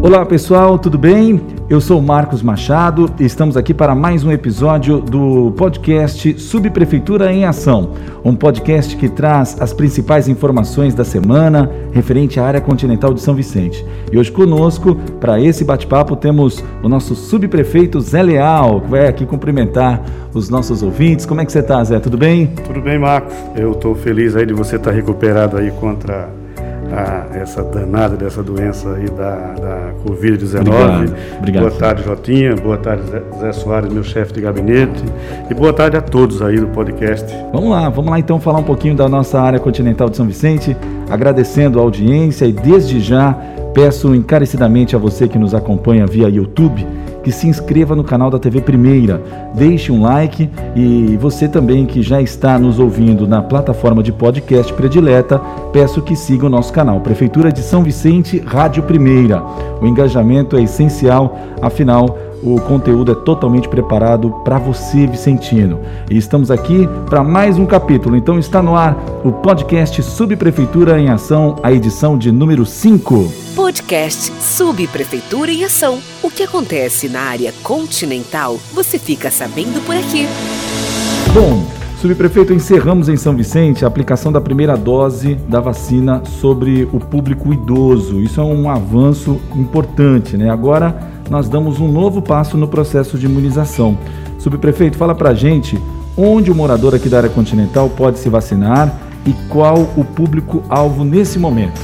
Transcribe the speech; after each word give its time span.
Olá 0.00 0.24
pessoal, 0.24 0.78
tudo 0.78 0.96
bem? 0.96 1.40
Eu 1.68 1.80
sou 1.80 2.00
Marcos 2.00 2.40
Machado 2.40 3.10
e 3.18 3.24
estamos 3.24 3.56
aqui 3.56 3.74
para 3.74 3.96
mais 3.96 4.22
um 4.22 4.30
episódio 4.30 5.00
do 5.00 5.52
podcast 5.56 6.38
Subprefeitura 6.38 7.32
em 7.32 7.44
Ação, 7.44 7.94
um 8.24 8.34
podcast 8.34 8.96
que 8.96 9.08
traz 9.08 9.60
as 9.60 9.72
principais 9.72 10.28
informações 10.28 10.94
da 10.94 11.04
semana 11.04 11.68
referente 11.90 12.38
à 12.38 12.44
área 12.44 12.60
continental 12.60 13.12
de 13.12 13.20
São 13.20 13.34
Vicente. 13.34 13.84
E 14.12 14.16
hoje 14.16 14.30
conosco, 14.30 14.94
para 15.20 15.40
esse 15.40 15.64
bate-papo, 15.64 16.14
temos 16.14 16.64
o 16.80 16.88
nosso 16.88 17.16
subprefeito 17.16 18.00
Zé 18.00 18.22
Leal, 18.22 18.80
que 18.82 18.90
vai 18.90 19.08
aqui 19.08 19.26
cumprimentar 19.26 20.00
os 20.32 20.48
nossos 20.48 20.80
ouvintes. 20.80 21.26
Como 21.26 21.40
é 21.40 21.44
que 21.44 21.50
você 21.50 21.58
está, 21.58 21.82
Zé? 21.82 21.98
Tudo 21.98 22.16
bem? 22.16 22.46
Tudo 22.64 22.80
bem, 22.80 23.00
Marcos. 23.00 23.34
Eu 23.56 23.72
estou 23.72 23.96
feliz 23.96 24.36
aí 24.36 24.46
de 24.46 24.54
você 24.54 24.76
estar 24.76 24.90
tá 24.90 24.96
recuperado 24.96 25.56
aí 25.56 25.72
contra 25.72 26.28
a 26.92 27.36
essa 27.36 27.62
danada 27.62 28.16
dessa 28.16 28.42
doença 28.42 28.94
aí 28.94 29.08
da, 29.10 29.36
da 29.54 29.92
Covid-19. 30.06 30.60
Obrigado. 30.60 31.14
Obrigado. 31.38 31.62
Boa 31.62 31.78
tarde, 31.78 32.04
Jotinha. 32.04 32.56
Boa 32.56 32.76
tarde, 32.76 33.02
Zé 33.40 33.52
Soares, 33.52 33.92
meu 33.92 34.02
chefe 34.02 34.32
de 34.32 34.40
gabinete. 34.40 35.02
E 35.50 35.54
boa 35.54 35.72
tarde 35.72 35.96
a 35.96 36.00
todos 36.00 36.40
aí 36.42 36.58
do 36.58 36.68
podcast. 36.68 37.26
Vamos 37.52 37.70
lá, 37.70 37.88
vamos 37.88 38.10
lá 38.10 38.18
então 38.18 38.40
falar 38.40 38.58
um 38.58 38.64
pouquinho 38.64 38.94
da 38.94 39.08
nossa 39.08 39.40
área 39.40 39.58
continental 39.58 40.08
de 40.08 40.16
São 40.16 40.26
Vicente, 40.26 40.76
agradecendo 41.10 41.78
a 41.78 41.82
audiência 41.82 42.46
e 42.46 42.52
desde 42.52 43.00
já 43.00 43.36
peço 43.74 44.14
encarecidamente 44.14 44.96
a 44.96 44.98
você 44.98 45.28
que 45.28 45.38
nos 45.38 45.54
acompanha 45.54 46.06
via 46.06 46.28
YouTube 46.28 46.86
que 47.28 47.32
se 47.32 47.46
inscreva 47.46 47.94
no 47.94 48.02
canal 48.02 48.30
da 48.30 48.38
TV 48.38 48.62
Primeira, 48.62 49.22
deixe 49.54 49.92
um 49.92 50.00
like 50.00 50.48
e 50.74 51.14
você 51.18 51.46
também 51.46 51.84
que 51.84 52.00
já 52.00 52.22
está 52.22 52.58
nos 52.58 52.78
ouvindo 52.78 53.28
na 53.28 53.42
plataforma 53.42 54.02
de 54.02 54.10
podcast 54.10 54.72
predileta, 54.72 55.38
peço 55.70 56.00
que 56.00 56.16
siga 56.16 56.46
o 56.46 56.48
nosso 56.48 56.72
canal 56.72 57.02
Prefeitura 57.02 57.52
de 57.52 57.60
São 57.60 57.82
Vicente, 57.82 58.38
Rádio 58.38 58.82
Primeira. 58.82 59.44
O 59.78 59.86
engajamento 59.86 60.56
é 60.56 60.62
essencial, 60.62 61.36
afinal, 61.60 62.16
o 62.42 62.60
conteúdo 62.60 63.12
é 63.12 63.14
totalmente 63.14 63.68
preparado 63.68 64.30
para 64.44 64.58
você, 64.58 65.06
Vicentino. 65.06 65.80
E 66.10 66.16
estamos 66.16 66.50
aqui 66.50 66.88
para 67.06 67.22
mais 67.22 67.58
um 67.58 67.66
capítulo. 67.66 68.16
Então 68.16 68.38
está 68.38 68.62
no 68.62 68.76
ar 68.76 68.96
o 69.24 69.32
podcast 69.32 70.02
Subprefeitura 70.02 70.98
em 71.00 71.08
Ação, 71.08 71.56
a 71.62 71.72
edição 71.72 72.16
de 72.16 72.30
número 72.30 72.64
5. 72.64 73.32
Podcast 73.54 74.32
Subprefeitura 74.40 75.50
em 75.50 75.64
Ação. 75.64 75.98
O 76.22 76.30
que 76.30 76.42
acontece 76.42 77.08
na 77.08 77.22
área 77.22 77.52
continental, 77.62 78.58
você 78.72 78.98
fica 78.98 79.30
sabendo 79.30 79.84
por 79.84 79.96
aqui. 79.96 80.26
Bom, 81.34 81.64
Subprefeito, 82.00 82.52
encerramos 82.52 83.08
em 83.08 83.16
São 83.16 83.34
Vicente 83.34 83.84
a 83.84 83.88
aplicação 83.88 84.30
da 84.30 84.40
primeira 84.40 84.76
dose 84.76 85.34
da 85.34 85.58
vacina 85.58 86.22
sobre 86.24 86.88
o 86.92 87.00
público 87.00 87.52
idoso. 87.52 88.20
Isso 88.20 88.40
é 88.40 88.44
um 88.44 88.70
avanço 88.70 89.40
importante, 89.56 90.36
né? 90.36 90.48
Agora 90.48 91.17
nós 91.30 91.48
damos 91.48 91.80
um 91.80 91.90
novo 91.90 92.20
passo 92.20 92.56
no 92.56 92.68
processo 92.68 93.18
de 93.18 93.26
imunização. 93.26 93.98
Subprefeito, 94.38 94.96
fala 94.96 95.14
pra 95.14 95.34
gente 95.34 95.80
onde 96.16 96.50
o 96.50 96.54
morador 96.54 96.94
aqui 96.94 97.08
da 97.08 97.18
área 97.18 97.30
continental 97.30 97.88
pode 97.88 98.18
se 98.18 98.28
vacinar 98.28 98.94
e 99.26 99.32
qual 99.48 99.88
o 99.96 100.04
público-alvo 100.04 101.04
nesse 101.04 101.38
momento. 101.38 101.80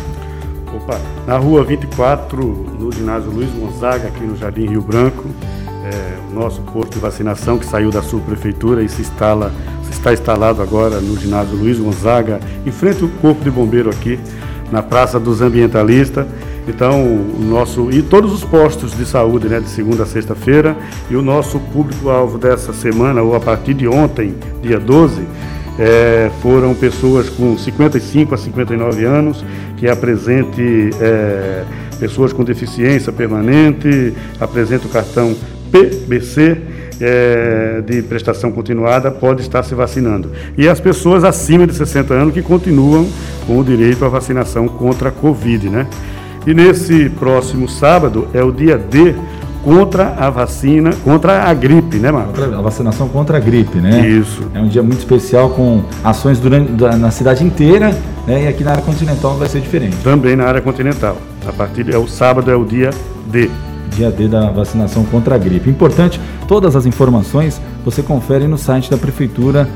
Opa, 0.74 0.98
na 1.26 1.36
rua 1.36 1.62
24, 1.64 2.42
no 2.78 2.90
ginásio 2.90 3.30
Luiz 3.30 3.50
Gonzaga, 3.50 4.08
aqui 4.08 4.24
no 4.24 4.36
Jardim 4.36 4.66
Rio 4.66 4.82
Branco, 4.82 5.24
é, 5.84 6.18
o 6.30 6.34
nosso 6.34 6.60
posto 6.62 6.94
de 6.94 6.98
vacinação 6.98 7.58
que 7.58 7.66
saiu 7.66 7.90
da 7.90 8.02
subprefeitura 8.02 8.82
e 8.82 8.88
se 8.88 9.02
instala 9.02 9.52
está 10.04 10.12
instalado 10.12 10.60
agora 10.60 11.00
no 11.00 11.16
ginásio 11.18 11.56
Luiz 11.56 11.78
Gonzaga, 11.78 12.38
em 12.66 12.70
frente 12.70 13.02
ao 13.02 13.08
Corpo 13.08 13.42
de 13.42 13.50
Bombeiro 13.50 13.88
aqui, 13.88 14.18
na 14.70 14.82
Praça 14.82 15.18
dos 15.18 15.40
Ambientalistas. 15.40 16.26
Então, 16.66 17.02
o 17.04 17.44
nosso 17.44 17.90
e 17.90 18.02
todos 18.02 18.32
os 18.32 18.42
postos 18.42 18.96
de 18.96 19.04
saúde, 19.04 19.48
né, 19.48 19.60
de 19.60 19.68
segunda 19.68 20.04
a 20.04 20.06
sexta-feira, 20.06 20.76
e 21.10 21.16
o 21.16 21.22
nosso 21.22 21.58
público-alvo 21.58 22.38
dessa 22.38 22.72
semana, 22.72 23.22
ou 23.22 23.34
a 23.34 23.40
partir 23.40 23.74
de 23.74 23.86
ontem, 23.86 24.34
dia 24.62 24.80
12, 24.80 25.22
é, 25.78 26.30
foram 26.40 26.74
pessoas 26.74 27.28
com 27.28 27.56
55 27.58 28.34
a 28.34 28.38
59 28.38 29.04
anos, 29.04 29.44
que 29.76 29.88
apresente 29.88 30.90
é, 31.00 31.64
pessoas 31.98 32.32
com 32.32 32.44
deficiência 32.44 33.12
permanente, 33.12 34.14
apresenta 34.40 34.86
o 34.86 34.90
cartão 34.90 35.34
PBC 35.70 36.62
é, 37.00 37.82
de 37.84 38.02
prestação 38.02 38.52
continuada 38.52 39.10
pode 39.10 39.42
estar 39.42 39.62
se 39.62 39.74
vacinando. 39.74 40.30
E 40.56 40.68
as 40.68 40.80
pessoas 40.80 41.24
acima 41.24 41.66
de 41.66 41.74
60 41.74 42.14
anos 42.14 42.34
que 42.34 42.42
continuam 42.42 43.08
com 43.46 43.58
o 43.58 43.64
direito 43.64 44.04
à 44.04 44.08
vacinação 44.08 44.68
contra 44.68 45.08
a 45.08 45.12
Covid, 45.12 45.68
né? 45.68 45.86
E 46.46 46.52
nesse 46.52 47.08
próximo 47.08 47.68
sábado 47.68 48.28
é 48.34 48.42
o 48.42 48.52
dia 48.52 48.76
D 48.76 49.14
contra 49.62 50.14
a 50.18 50.28
vacina, 50.28 50.90
contra 51.02 51.44
a 51.44 51.54
gripe, 51.54 51.96
né, 51.96 52.12
Marcos? 52.12 52.38
A 52.42 52.60
vacinação 52.60 53.08
contra 53.08 53.38
a 53.38 53.40
gripe, 53.40 53.78
né? 53.78 54.06
Isso. 54.06 54.42
É 54.52 54.60
um 54.60 54.68
dia 54.68 54.82
muito 54.82 54.98
especial 54.98 55.50
com 55.50 55.82
ações 56.04 56.38
durante, 56.38 56.70
na 56.98 57.10
cidade 57.10 57.42
inteira, 57.42 57.96
né? 58.26 58.44
E 58.44 58.48
aqui 58.48 58.62
na 58.62 58.72
área 58.72 58.82
continental 58.82 59.36
vai 59.36 59.48
ser 59.48 59.60
diferente. 59.60 59.96
Também 60.04 60.36
na 60.36 60.44
área 60.44 60.60
continental. 60.60 61.16
A 61.46 61.52
partir 61.52 61.92
é 61.92 61.96
o 61.96 62.06
sábado 62.06 62.50
é 62.50 62.56
o 62.56 62.64
dia 62.64 62.90
D 63.26 63.50
dia 63.94 64.10
D 64.10 64.26
da 64.26 64.50
vacinação 64.50 65.04
contra 65.04 65.36
a 65.36 65.38
gripe. 65.38 65.70
Importante, 65.70 66.20
todas 66.48 66.74
as 66.76 66.84
informações 66.84 67.60
você 67.84 68.02
confere 68.02 68.48
no 68.48 68.58
site 68.58 68.90
da 68.90 68.96
Prefeitura 68.96 69.68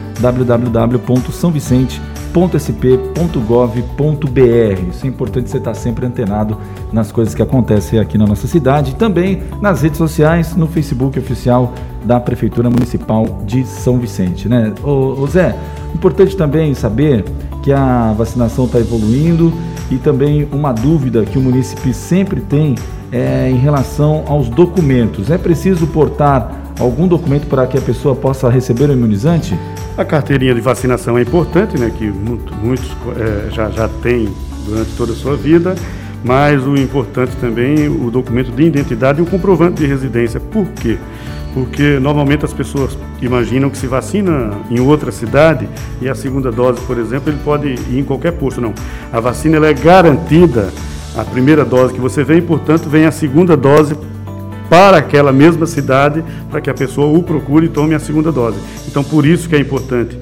www.sãovicente.sp.gov.br. 2.33 4.91
Isso 4.91 5.05
é 5.05 5.09
importante 5.09 5.51
você 5.51 5.59
estar 5.59 5.75
sempre 5.75 6.07
antenado 6.07 6.57
nas 6.93 7.11
coisas 7.11 7.35
que 7.35 7.43
acontecem 7.43 7.99
aqui 7.99 8.17
na 8.17 8.27
nossa 8.27 8.47
cidade 8.47 8.95
também 8.95 9.43
nas 9.61 9.83
redes 9.83 9.99
sociais, 9.99 10.55
no 10.55 10.67
Facebook 10.67 11.19
oficial 11.19 11.73
da 12.05 12.21
Prefeitura 12.21 12.71
Municipal 12.71 13.43
de 13.45 13.65
São 13.65 13.99
Vicente. 13.99 14.49
Né? 14.49 14.73
Ô, 14.83 15.21
ô 15.21 15.27
Zé, 15.27 15.57
importante 15.95 16.37
também 16.37 16.75
saber 16.75 17.25
que 17.63 17.73
a 17.73 18.13
vacinação 18.13 18.67
está 18.67 18.79
evoluindo 18.79 19.53
e 19.91 19.97
também 19.97 20.47
uma 20.53 20.73
dúvida 20.73 21.25
que 21.25 21.39
o 21.39 21.41
município 21.41 21.93
sempre 21.93 22.41
tem 22.41 22.75
é, 23.11 23.51
em 23.51 23.57
relação 23.57 24.25
aos 24.27 24.49
documentos. 24.49 25.31
É 25.31 25.39
preciso 25.39 25.87
portar 25.87 26.57
algum 26.79 27.09
documento 27.09 27.47
para 27.47 27.67
que 27.67 27.77
a 27.77 27.81
pessoa 27.81 28.15
possa 28.15 28.49
receber 28.49 28.91
o 28.91 28.93
imunizante? 28.93 29.59
A 29.99 30.05
carteirinha 30.05 30.55
de 30.55 30.61
vacinação 30.61 31.19
é 31.19 31.23
importante, 31.23 31.77
né, 31.77 31.91
que 31.91 32.05
muitos 32.07 32.89
é, 33.17 33.51
já, 33.51 33.69
já 33.69 33.89
têm 33.89 34.29
durante 34.65 34.93
toda 34.97 35.13
a 35.13 35.17
sua 35.17 35.35
vida, 35.35 35.75
mas 36.25 36.65
o 36.65 36.77
importante 36.77 37.35
também 37.41 37.89
o 37.89 38.09
documento 38.09 38.53
de 38.53 38.63
identidade 38.63 39.19
e 39.19 39.23
o 39.23 39.27
comprovante 39.27 39.81
de 39.83 39.87
residência. 39.89 40.39
Por 40.39 40.69
quê? 40.69 40.97
Porque 41.53 41.99
normalmente 41.99 42.45
as 42.45 42.53
pessoas 42.53 42.97
imaginam 43.21 43.69
que 43.69 43.77
se 43.77 43.89
vacina 43.89 44.53
em 44.71 44.79
outra 44.79 45.11
cidade 45.11 45.69
e 46.01 46.09
a 46.09 46.15
segunda 46.15 46.53
dose, 46.53 46.81
por 46.83 46.97
exemplo, 46.97 47.33
ele 47.33 47.41
pode 47.45 47.67
ir 47.67 47.99
em 47.99 48.05
qualquer 48.05 48.35
posto. 48.35 48.61
Não. 48.61 48.73
A 49.13 49.19
vacina 49.19 49.57
ela 49.57 49.67
é 49.67 49.75
garantida 49.75 50.73
a 51.17 51.25
primeira 51.25 51.65
dose 51.65 51.93
que 51.93 52.01
você 52.01 52.23
vem, 52.23 52.41
portanto, 52.41 52.89
vem 52.89 53.05
a 53.05 53.11
segunda 53.11 53.57
dose 53.57 53.97
para 54.69 54.99
aquela 54.99 55.33
mesma 55.33 55.67
cidade, 55.67 56.25
para 56.51 56.61
que 56.61 56.71
a 56.71 56.75
pessoa 56.75 57.07
o 57.17 57.23
procure 57.23 57.67
e 57.67 57.69
tome 57.69 57.95
a 57.95 57.99
segunda 57.99 58.31
dose. 58.31 58.59
Então, 58.87 59.03
por 59.03 59.25
isso 59.25 59.49
que 59.49 59.57
é 59.57 59.59
importante 59.59 60.19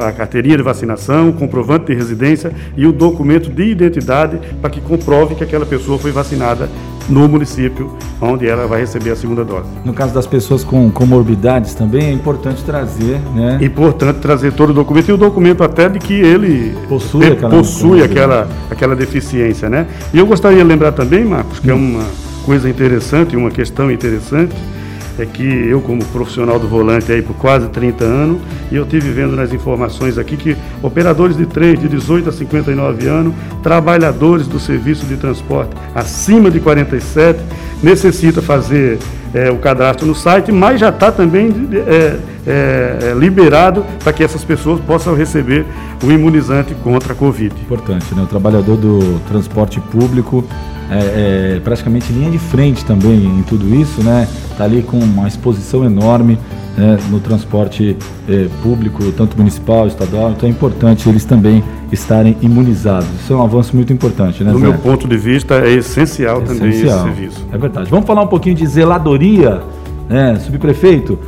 a 0.00 0.12
carteirinha 0.12 0.56
de 0.56 0.62
vacinação, 0.62 1.30
o 1.30 1.32
comprovante 1.32 1.86
de 1.86 1.94
residência 1.94 2.52
e 2.76 2.86
o 2.86 2.92
documento 2.92 3.50
de 3.50 3.64
identidade 3.64 4.38
para 4.60 4.70
que 4.70 4.80
comprove 4.80 5.34
que 5.34 5.44
aquela 5.44 5.64
pessoa 5.64 5.98
foi 5.98 6.12
vacinada 6.12 6.68
no 7.08 7.28
município 7.28 7.96
onde 8.20 8.46
ela 8.46 8.66
vai 8.66 8.80
receber 8.80 9.10
a 9.10 9.16
segunda 9.16 9.44
dose. 9.44 9.68
No 9.84 9.92
caso 9.92 10.14
das 10.14 10.26
pessoas 10.26 10.62
com 10.62 10.90
comorbidades 10.90 11.74
também 11.74 12.04
é 12.04 12.12
importante 12.12 12.62
trazer, 12.62 13.18
né? 13.34 13.58
Importante 13.60 14.20
trazer 14.20 14.52
todo 14.52 14.70
o 14.70 14.74
documento 14.74 15.08
e 15.08 15.12
o 15.12 15.16
documento 15.16 15.64
até 15.64 15.88
de 15.88 15.98
que 15.98 16.14
ele 16.14 16.76
possui, 16.88 17.26
aquela, 17.26 17.50
possui 17.50 18.02
aquela, 18.02 18.48
aquela 18.70 18.94
deficiência, 18.94 19.68
né? 19.68 19.86
E 20.14 20.18
eu 20.18 20.26
gostaria 20.26 20.58
de 20.58 20.64
lembrar 20.64 20.92
também, 20.92 21.24
Marcos, 21.24 21.58
que 21.58 21.70
hum. 21.70 21.74
é 21.74 21.74
uma 21.74 22.31
coisa 22.44 22.68
interessante, 22.68 23.36
uma 23.36 23.50
questão 23.50 23.90
interessante, 23.90 24.54
é 25.18 25.26
que 25.26 25.42
eu, 25.42 25.80
como 25.80 26.02
profissional 26.06 26.58
do 26.58 26.66
volante 26.66 27.12
aí 27.12 27.20
por 27.22 27.36
quase 27.36 27.68
30 27.68 28.04
anos, 28.04 28.40
e 28.70 28.76
eu 28.76 28.86
tive 28.86 29.10
vendo 29.10 29.36
nas 29.36 29.52
informações 29.52 30.16
aqui 30.16 30.36
que 30.36 30.56
operadores 30.82 31.36
de 31.36 31.46
trem 31.46 31.76
de 31.76 31.88
18 31.88 32.28
a 32.28 32.32
59 32.32 33.06
anos, 33.06 33.34
trabalhadores 33.62 34.46
do 34.46 34.58
serviço 34.58 35.04
de 35.06 35.16
transporte 35.16 35.72
acima 35.94 36.50
de 36.50 36.60
47, 36.60 37.40
necessita 37.82 38.40
fazer 38.40 38.98
é, 39.34 39.50
o 39.50 39.56
cadastro 39.56 40.06
no 40.06 40.14
site, 40.14 40.52
mas 40.52 40.80
já 40.80 40.90
está 40.90 41.10
também 41.10 41.50
é, 41.86 42.18
é, 42.46 43.14
liberado 43.16 43.84
para 44.02 44.12
que 44.12 44.22
essas 44.22 44.44
pessoas 44.44 44.80
possam 44.80 45.14
receber 45.14 45.64
o 46.02 46.10
imunizante 46.10 46.74
contra 46.82 47.12
a 47.12 47.16
Covid. 47.16 47.54
Importante, 47.60 48.14
né? 48.14 48.22
O 48.22 48.26
trabalhador 48.26 48.76
do 48.76 49.20
transporte 49.28 49.80
público 49.80 50.44
é, 50.94 51.56
é, 51.56 51.60
praticamente 51.60 52.12
linha 52.12 52.30
de 52.30 52.38
frente 52.38 52.84
também 52.84 53.24
em 53.24 53.42
tudo 53.42 53.74
isso, 53.74 54.02
né? 54.02 54.28
Está 54.50 54.64
ali 54.64 54.82
com 54.82 54.98
uma 54.98 55.26
exposição 55.26 55.84
enorme 55.84 56.38
né, 56.76 56.98
no 57.10 57.20
transporte 57.20 57.96
é, 58.28 58.48
público, 58.62 59.10
tanto 59.12 59.36
municipal, 59.36 59.86
estadual. 59.86 60.32
Então 60.32 60.48
é 60.48 60.52
importante 60.52 61.08
eles 61.08 61.24
também 61.24 61.62
estarem 61.90 62.36
imunizados. 62.40 63.08
Isso 63.20 63.32
é 63.32 63.36
um 63.36 63.42
avanço 63.42 63.76
muito 63.76 63.92
importante, 63.92 64.42
né? 64.42 64.52
Do 64.52 64.58
Zé? 64.58 64.64
meu 64.64 64.74
ponto 64.74 65.06
de 65.06 65.16
vista, 65.16 65.56
é 65.56 65.72
essencial, 65.72 66.40
é 66.42 66.44
também 66.44 66.70
essencial. 66.70 67.08
esse 67.08 67.16
serviço. 67.16 67.46
É 67.52 67.58
verdade. 67.58 67.90
Vamos 67.90 68.06
falar 68.06 68.22
um 68.22 68.28
pouquinho 68.28 68.54
de 68.54 68.66
zeladoria, 68.66 69.62
né, 70.08 70.38
subprefeito? 70.40 71.18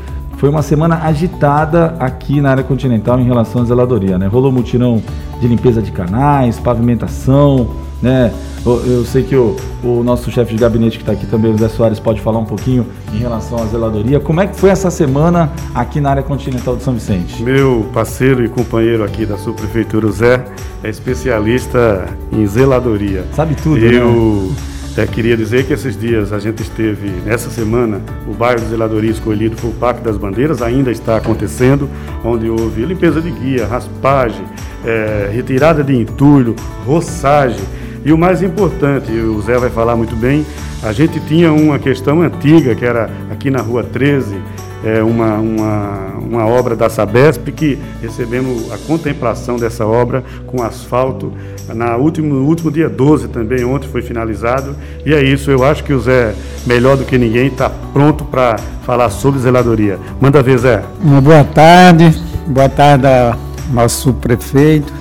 Foi 0.44 0.50
uma 0.50 0.60
semana 0.60 0.96
agitada 1.02 1.96
aqui 1.98 2.38
na 2.38 2.50
área 2.50 2.62
continental 2.62 3.18
em 3.18 3.24
relação 3.24 3.62
à 3.62 3.64
zeladoria, 3.64 4.18
né? 4.18 4.26
Rolou 4.26 4.52
mutirão 4.52 5.02
de 5.40 5.48
limpeza 5.48 5.80
de 5.80 5.90
canais, 5.90 6.60
pavimentação, 6.60 7.70
né? 8.02 8.30
Eu, 8.62 9.06
sei 9.06 9.22
que 9.22 9.34
o, 9.34 9.56
o 9.82 10.02
nosso 10.04 10.30
chefe 10.30 10.52
de 10.52 10.60
gabinete 10.60 10.98
que 10.98 11.02
está 11.02 11.12
aqui 11.12 11.24
também, 11.24 11.50
o 11.50 11.56
Zé 11.56 11.70
Soares, 11.70 11.98
pode 11.98 12.20
falar 12.20 12.40
um 12.40 12.44
pouquinho 12.44 12.84
em 13.14 13.16
relação 13.16 13.56
à 13.58 13.64
zeladoria. 13.64 14.20
Como 14.20 14.38
é 14.38 14.46
que 14.46 14.54
foi 14.54 14.68
essa 14.68 14.90
semana 14.90 15.50
aqui 15.74 15.98
na 15.98 16.10
área 16.10 16.22
continental 16.22 16.76
de 16.76 16.82
São 16.82 16.92
Vicente? 16.92 17.42
Meu 17.42 17.86
parceiro 17.94 18.44
e 18.44 18.48
companheiro 18.50 19.02
aqui 19.02 19.24
da 19.24 19.38
subprefeitura, 19.38 20.06
o 20.06 20.12
Zé, 20.12 20.44
é 20.82 20.90
especialista 20.90 22.06
em 22.30 22.46
zeladoria. 22.46 23.24
Sabe 23.32 23.54
tudo, 23.54 23.78
Eu... 23.78 24.50
Né? 24.50 24.73
É, 24.96 25.04
queria 25.06 25.36
dizer 25.36 25.66
que 25.66 25.72
esses 25.72 25.98
dias 25.98 26.32
a 26.32 26.38
gente 26.38 26.62
esteve, 26.62 27.08
nessa 27.26 27.50
semana, 27.50 28.00
o 28.28 28.32
bairro 28.32 28.60
de 28.60 28.66
Zeladoria 28.66 29.10
escolhido 29.10 29.56
foi 29.56 29.70
o 29.70 29.72
Parque 29.72 30.00
das 30.02 30.16
Bandeiras, 30.16 30.62
ainda 30.62 30.92
está 30.92 31.16
acontecendo, 31.16 31.90
onde 32.24 32.48
houve 32.48 32.84
limpeza 32.84 33.20
de 33.20 33.28
guia, 33.28 33.66
raspagem, 33.66 34.44
é, 34.84 35.28
retirada 35.34 35.82
de 35.82 35.96
entulho, 35.96 36.54
roçagem. 36.86 37.64
E 38.04 38.12
o 38.12 38.18
mais 38.18 38.40
importante, 38.40 39.10
o 39.10 39.40
Zé 39.42 39.58
vai 39.58 39.70
falar 39.70 39.96
muito 39.96 40.14
bem, 40.14 40.46
a 40.80 40.92
gente 40.92 41.18
tinha 41.26 41.52
uma 41.52 41.76
questão 41.78 42.22
antiga, 42.22 42.74
que 42.76 42.84
era 42.84 43.10
aqui 43.32 43.50
na 43.50 43.62
Rua 43.62 43.82
13, 43.82 44.36
é, 44.84 45.02
uma, 45.02 45.36
uma, 45.36 46.12
uma 46.20 46.46
obra 46.46 46.76
da 46.76 46.90
Sabesp, 46.90 47.50
que 47.52 47.78
recebemos 48.02 48.70
a 48.70 48.78
contemplação 48.78 49.56
dessa 49.56 49.86
obra 49.86 50.22
com 50.46 50.62
asfalto 50.62 51.32
na 51.72 51.96
último, 51.96 52.34
no 52.34 52.46
último 52.46 52.70
dia 52.70 52.88
12 52.88 53.28
também, 53.28 53.64
ontem 53.64 53.88
foi 53.88 54.02
finalizado. 54.02 54.76
E 55.06 55.14
é 55.14 55.22
isso, 55.22 55.50
eu 55.50 55.64
acho 55.64 55.82
que 55.82 55.92
o 55.92 56.00
Zé, 56.00 56.34
melhor 56.66 56.96
do 56.96 57.04
que 57.04 57.16
ninguém, 57.16 57.46
está 57.46 57.70
pronto 57.70 58.24
para 58.24 58.56
falar 58.84 59.08
sobre 59.08 59.40
zeladoria. 59.40 59.98
Manda 60.20 60.42
ver, 60.42 60.58
Zé. 60.58 60.84
Uma 61.02 61.20
boa 61.20 61.44
tarde, 61.44 62.14
boa 62.46 62.68
tarde 62.68 63.06
ao 63.06 63.38
nosso 63.72 64.12
prefeito. 64.12 64.92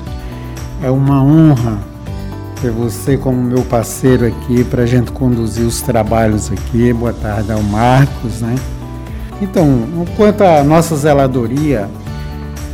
É 0.81 0.89
uma 0.89 1.21
honra 1.21 1.79
ter 2.61 2.71
você 2.71 3.17
como 3.17 3.41
meu 3.41 3.61
parceiro 3.63 4.25
aqui 4.25 4.63
para 4.63 4.83
a 4.83 4.85
gente 4.85 5.11
conduzir 5.11 5.65
os 5.65 5.81
trabalhos 5.81 6.49
aqui. 6.49 6.93
Boa 6.93 7.13
tarde 7.13 7.51
ao 7.51 7.61
Marcos, 7.61 8.39
né? 8.39 8.55
Então, 9.41 10.05
quanto 10.15 10.43
à 10.43 10.63
nossa 10.63 10.95
zeladoria, 10.95 11.89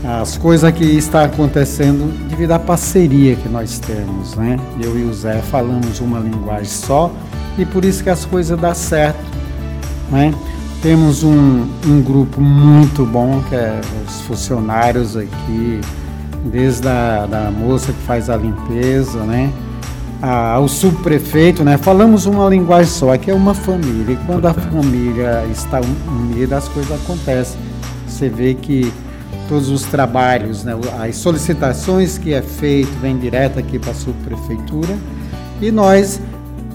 as 0.04 0.38
coisas 0.38 0.72
que 0.72 0.86
está 0.86 1.26
acontecendo 1.26 2.12
devido 2.30 2.52
à 2.52 2.60
parceria 2.60 3.36
que 3.36 3.50
nós 3.50 3.80
temos, 3.80 4.36
né? 4.36 4.58
Eu 4.82 4.98
e 4.98 5.04
o 5.04 5.14
Zé 5.14 5.42
falamos 5.42 6.00
uma 6.00 6.20
linguagem 6.20 6.66
só 6.66 7.12
e 7.58 7.66
por 7.66 7.84
isso 7.84 8.04
que 8.04 8.10
as 8.10 8.24
coisas 8.24 8.58
dão 8.58 8.74
certo, 8.74 9.20
né? 10.10 10.34
Temos 10.82 11.24
um, 11.24 11.68
um 11.86 12.02
grupo 12.02 12.40
muito 12.40 13.06
bom 13.06 13.42
que 13.50 13.56
é 13.56 13.82
os 14.08 14.22
funcionários 14.22 15.18
aqui, 15.18 15.82
desde 16.46 16.88
a 16.88 17.26
da 17.26 17.52
moça 17.52 17.92
que 17.92 18.02
faz 18.04 18.30
a 18.30 18.38
limpeza, 18.38 19.20
né? 19.24 19.52
Ao 20.22 20.68
subprefeito, 20.68 21.64
né? 21.64 21.78
Falamos 21.78 22.26
uma 22.26 22.50
linguagem 22.50 22.92
só, 22.92 23.14
aqui 23.14 23.32
é 23.32 23.34
uma 23.34 23.54
família. 23.54 24.14
E 24.14 24.18
quando 24.26 24.46
a 24.48 24.54
família 24.54 25.46
está 25.52 25.80
unida, 26.08 26.58
as 26.58 26.68
coisas 26.68 26.92
acontecem. 26.92 27.60
Você 28.08 28.28
vê 28.28 28.54
que 28.54 28.92
todos 29.48 29.70
os 29.70 29.84
trabalhos, 29.84 30.64
né? 30.64 30.74
as 31.02 31.16
solicitações 31.16 32.18
que 32.18 32.34
é 32.34 32.42
feito 32.42 32.92
vem 33.00 33.18
direto 33.18 33.58
aqui 33.58 33.80
para 33.80 33.92
a 33.92 33.96
subprefeitura 33.96 34.96
e 35.62 35.72
nós 35.72 36.22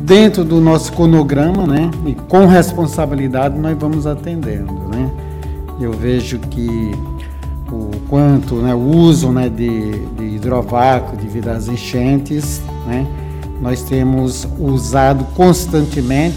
dentro 0.00 0.44
do 0.44 0.60
nosso 0.60 0.92
cronograma, 0.92 1.66
né, 1.66 1.90
e 2.04 2.14
com 2.14 2.46
responsabilidade 2.46 3.58
nós 3.58 3.76
vamos 3.78 4.06
atendendo, 4.06 4.72
né? 4.90 5.10
Eu 5.80 5.92
vejo 5.92 6.38
que 6.38 6.92
o 7.72 7.90
quanto, 8.08 8.56
né, 8.56 8.74
o 8.74 8.78
uso, 8.78 9.32
né, 9.32 9.48
de, 9.48 9.92
de 10.10 10.24
hidrovácuo 10.36 11.16
devido 11.16 11.48
às 11.48 11.68
enchentes, 11.68 12.60
né, 12.86 13.06
nós 13.60 13.82
temos 13.82 14.46
usado 14.58 15.24
constantemente. 15.34 16.36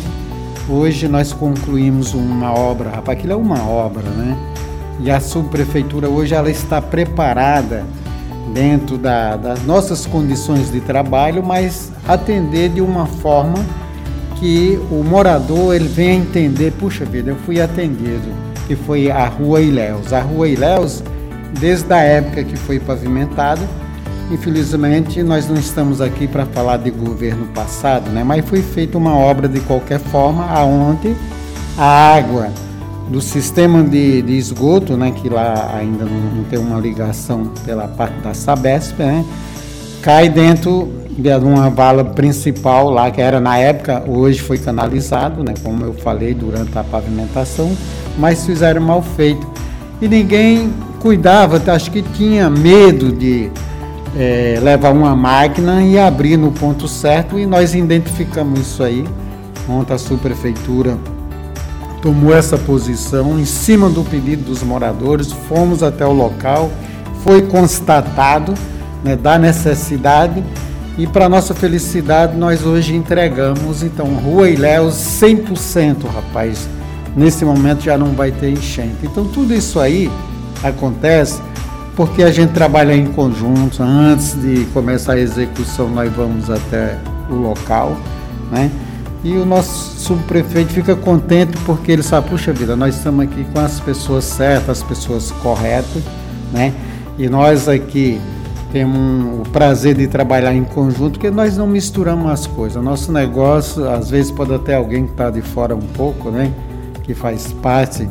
Hoje 0.70 1.08
nós 1.08 1.32
concluímos 1.32 2.14
uma 2.14 2.54
obra, 2.54 2.90
rapaz, 2.90 3.18
aquilo 3.18 3.34
é 3.34 3.36
uma 3.36 3.64
obra, 3.68 4.10
né? 4.10 4.38
E 5.00 5.12
a 5.12 5.20
subprefeitura 5.20 6.10
hoje 6.10 6.34
ela 6.34 6.50
está 6.50 6.82
preparada 6.82 7.86
dentro 8.54 8.98
da, 8.98 9.36
das 9.36 9.64
nossas 9.64 10.06
condições 10.06 10.72
de 10.72 10.82
trabalho, 10.82 11.44
mas 11.44 11.92
atender 12.08 12.70
de 12.70 12.82
uma 12.82 13.06
forma 13.06 13.64
que 14.40 14.80
o 14.92 15.04
morador 15.04 15.76
ele 15.76 15.88
venha 15.88 16.16
entender, 16.16 16.72
puxa 16.74 17.06
vida, 17.06 17.32
eu 17.32 17.36
fui 17.38 17.60
atendido, 17.60 18.28
que 18.68 18.76
foi 18.76 19.10
a 19.10 19.28
Rua 19.28 19.62
Ilhéus. 19.62 20.14
A 20.14 20.22
Rua 20.22 20.48
Ilhéus, 20.48 21.04
desde 21.60 21.92
a 21.94 22.00
época 22.00 22.44
que 22.44 22.56
foi 22.56 22.80
pavimentada, 22.80 23.62
Infelizmente, 24.30 25.24
nós 25.24 25.48
não 25.48 25.56
estamos 25.56 26.02
aqui 26.02 26.28
para 26.28 26.46
falar 26.46 26.78
de 26.78 26.92
governo 26.92 27.48
passado, 27.48 28.10
né? 28.10 28.24
mas 28.26 28.46
foi 28.46 28.62
feita 28.62 28.98
uma 28.98 29.16
obra 29.16 29.48
de 29.48 29.62
qualquer 29.62 30.00
forma, 30.00 30.46
aonde 30.46 31.16
a 31.78 32.16
água 32.16 32.52
do 33.10 33.22
sistema 33.22 33.82
de, 33.84 34.22
de 34.22 34.34
esgoto, 34.38 34.98
né, 34.98 35.12
que 35.12 35.30
lá 35.30 35.74
ainda 35.74 36.04
não, 36.04 36.20
não, 36.20 36.44
tem 36.44 36.60
uma 36.60 36.78
ligação 36.78 37.54
pela 37.66 37.88
parte 37.88 38.20
da 38.20 38.34
Sabesp, 38.34 39.00
né, 39.00 39.24
cai 40.02 40.28
dentro 40.28 40.92
de 41.18 41.34
uma 41.36 41.70
vala 41.70 42.04
principal 42.04 42.90
lá, 42.90 43.10
que 43.10 43.22
era 43.22 43.40
na 43.40 43.58
época, 43.58 44.04
hoje 44.06 44.40
foi 44.42 44.58
canalizado, 44.58 45.42
né, 45.42 45.54
como 45.64 45.86
eu 45.86 45.94
falei 45.94 46.34
durante 46.34 46.78
a 46.78 46.84
pavimentação, 46.84 47.72
mas 48.18 48.46
fizeram 48.46 48.82
mal 48.82 49.02
feito. 49.02 49.48
E 50.02 50.08
ninguém 50.08 50.74
cuidava, 51.00 51.62
acho 51.72 51.90
que 51.90 52.02
tinha 52.02 52.50
medo 52.50 53.12
de 53.12 53.50
é, 54.18 54.60
levar 54.60 54.92
uma 54.92 55.16
máquina 55.16 55.84
e 55.84 56.00
abrir 56.00 56.38
no 56.38 56.52
ponto 56.52 56.88
certo 56.88 57.38
e 57.38 57.46
nós 57.46 57.76
identificamos 57.76 58.60
isso 58.60 58.82
aí. 58.82 59.06
Ontem 59.70 59.94
a 59.94 59.98
subprefeitura 59.98 60.98
tomou 62.02 62.34
essa 62.34 62.58
posição 62.58 63.40
em 63.40 63.46
cima 63.46 63.90
do 63.90 64.04
pedido 64.04 64.46
dos 64.46 64.64
moradores, 64.64 65.32
fomos 65.32 65.84
até 65.84 66.06
o 66.06 66.14
local, 66.14 66.72
foi 67.24 67.44
constatado 67.44 68.56
né, 69.04 69.16
da 69.16 69.38
necessidade 69.38 70.44
e 70.98 71.06
para 71.06 71.30
nossa 71.30 71.54
felicidade 71.54 72.36
nós 72.36 72.66
hoje 72.66 72.96
entregamos 72.96 73.84
então 73.84 74.08
Rua 74.16 74.50
Ilhéus 74.50 74.96
100%, 74.96 76.06
rapaz. 76.08 76.68
Nesse 77.16 77.46
momento 77.46 77.84
já 77.84 77.98
não 77.98 78.14
vai 78.14 78.32
ter 78.32 78.50
enchente. 78.50 78.98
Então 79.04 79.26
tudo 79.26 79.54
isso 79.54 79.80
aí 79.80 80.10
acontece 80.64 81.40
porque 81.98 82.22
a 82.22 82.32
gente 82.32 82.54
trabalha 82.54 82.96
em 82.96 83.08
conjunto. 83.08 83.82
Antes 83.82 84.40
de 84.40 84.66
começar 84.66 85.14
a 85.14 85.20
execução, 85.20 85.90
nós 85.90 86.14
vamos 86.14 86.48
até 86.48 86.96
o 87.28 87.34
local, 87.34 87.98
né? 88.52 88.70
E 89.24 89.36
o 89.36 89.44
nosso 89.44 90.00
subprefeito 90.00 90.72
fica 90.72 90.96
contente 90.96 91.58
porque 91.66 91.92
ele 91.92 92.04
sabe, 92.04 92.30
puxa 92.30 92.54
vida, 92.54 92.76
nós 92.76 92.96
estamos 92.96 93.26
aqui 93.26 93.44
com 93.52 93.60
as 93.60 93.80
pessoas 93.80 94.26
certas, 94.26 94.78
as 94.78 94.84
pessoas 94.84 95.32
corretas, 95.32 96.04
né? 96.54 96.72
E 97.18 97.28
nós 97.28 97.68
aqui 97.68 98.22
temos 98.72 99.48
o 99.48 99.50
prazer 99.50 99.96
de 99.96 100.06
trabalhar 100.06 100.54
em 100.54 100.64
conjunto, 100.64 101.14
porque 101.14 101.32
nós 101.32 101.58
não 101.58 101.66
misturamos 101.66 102.32
as 102.32 102.46
coisas. 102.46 102.82
Nosso 102.82 103.12
negócio, 103.12 103.90
às 103.90 104.12
vezes, 104.12 104.32
pode 104.32 104.54
até 104.54 104.76
alguém 104.76 105.06
que 105.08 105.14
está 105.14 105.32
de 105.32 105.42
fora 105.42 105.76
um 105.76 105.88
pouco, 105.96 106.30
né? 106.30 106.54
Que 107.02 107.16
faz 107.16 107.52
parte 107.54 108.08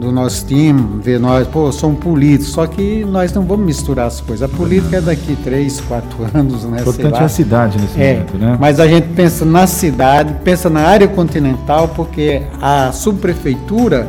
do 0.00 0.10
nosso 0.10 0.46
time, 0.46 0.98
ver 1.02 1.20
nós, 1.20 1.46
pô, 1.46 1.70
sou 1.70 1.90
um 1.90 1.94
político, 1.94 2.50
só 2.50 2.66
que 2.66 3.04
nós 3.04 3.32
não 3.34 3.42
vamos 3.42 3.66
misturar 3.66 4.06
as 4.06 4.20
coisas. 4.20 4.50
A 4.50 4.56
política 4.56 4.96
é 4.96 5.00
daqui 5.00 5.36
três, 5.44 5.78
quatro 5.80 6.26
anos, 6.34 6.64
né? 6.64 6.80
Importante 6.80 7.20
é 7.20 7.24
a 7.24 7.28
cidade 7.28 7.78
nesse 7.78 8.00
é, 8.00 8.14
momento, 8.14 8.38
né? 8.38 8.56
Mas 8.58 8.80
a 8.80 8.88
gente 8.88 9.08
pensa 9.08 9.44
na 9.44 9.66
cidade, 9.66 10.34
pensa 10.42 10.70
na 10.70 10.80
área 10.80 11.06
continental, 11.06 11.88
porque 11.88 12.42
a 12.60 12.90
subprefeitura 12.92 14.08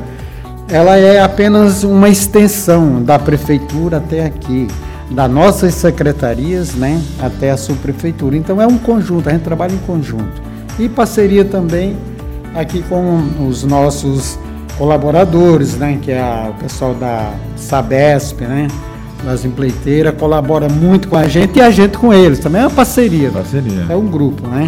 ela 0.70 0.96
é 0.96 1.22
apenas 1.22 1.84
uma 1.84 2.08
extensão 2.08 3.04
da 3.04 3.20
prefeitura 3.20 3.98
até 3.98 4.26
aqui, 4.26 4.70
das 5.10 5.30
nossas 5.30 5.74
secretarias, 5.74 6.74
né, 6.74 7.02
até 7.20 7.52
a 7.52 7.58
subprefeitura. 7.58 8.38
Então 8.38 8.62
é 8.62 8.66
um 8.66 8.78
conjunto, 8.78 9.28
a 9.28 9.34
gente 9.34 9.42
trabalha 9.42 9.74
em 9.74 9.80
conjunto. 9.80 10.42
E 10.80 10.88
parceria 10.88 11.44
também 11.44 11.98
aqui 12.56 12.82
com 12.84 13.22
os 13.46 13.66
nossos 13.66 14.40
colaboradores, 14.82 15.78
né, 15.78 16.00
que 16.02 16.12
é 16.12 16.50
o 16.50 16.54
pessoal 16.56 16.96
da 16.96 17.36
Sabesp, 17.56 18.42
né, 18.42 18.68
das 19.24 19.46
empreiteiras, 19.46 20.16
colabora 20.18 20.68
muito 20.68 21.08
com 21.08 21.16
a 21.16 21.28
gente 21.28 21.60
e 21.60 21.62
a 21.62 21.70
gente 21.70 22.00
com 22.00 22.12
eles. 22.12 22.40
Também 22.40 22.64
é 22.64 22.66
uma 22.66 22.72
parceria. 22.72 23.30
Parceria. 23.30 23.86
É 23.88 23.96
um 23.96 24.08
grupo, 24.08 24.48
né? 24.48 24.68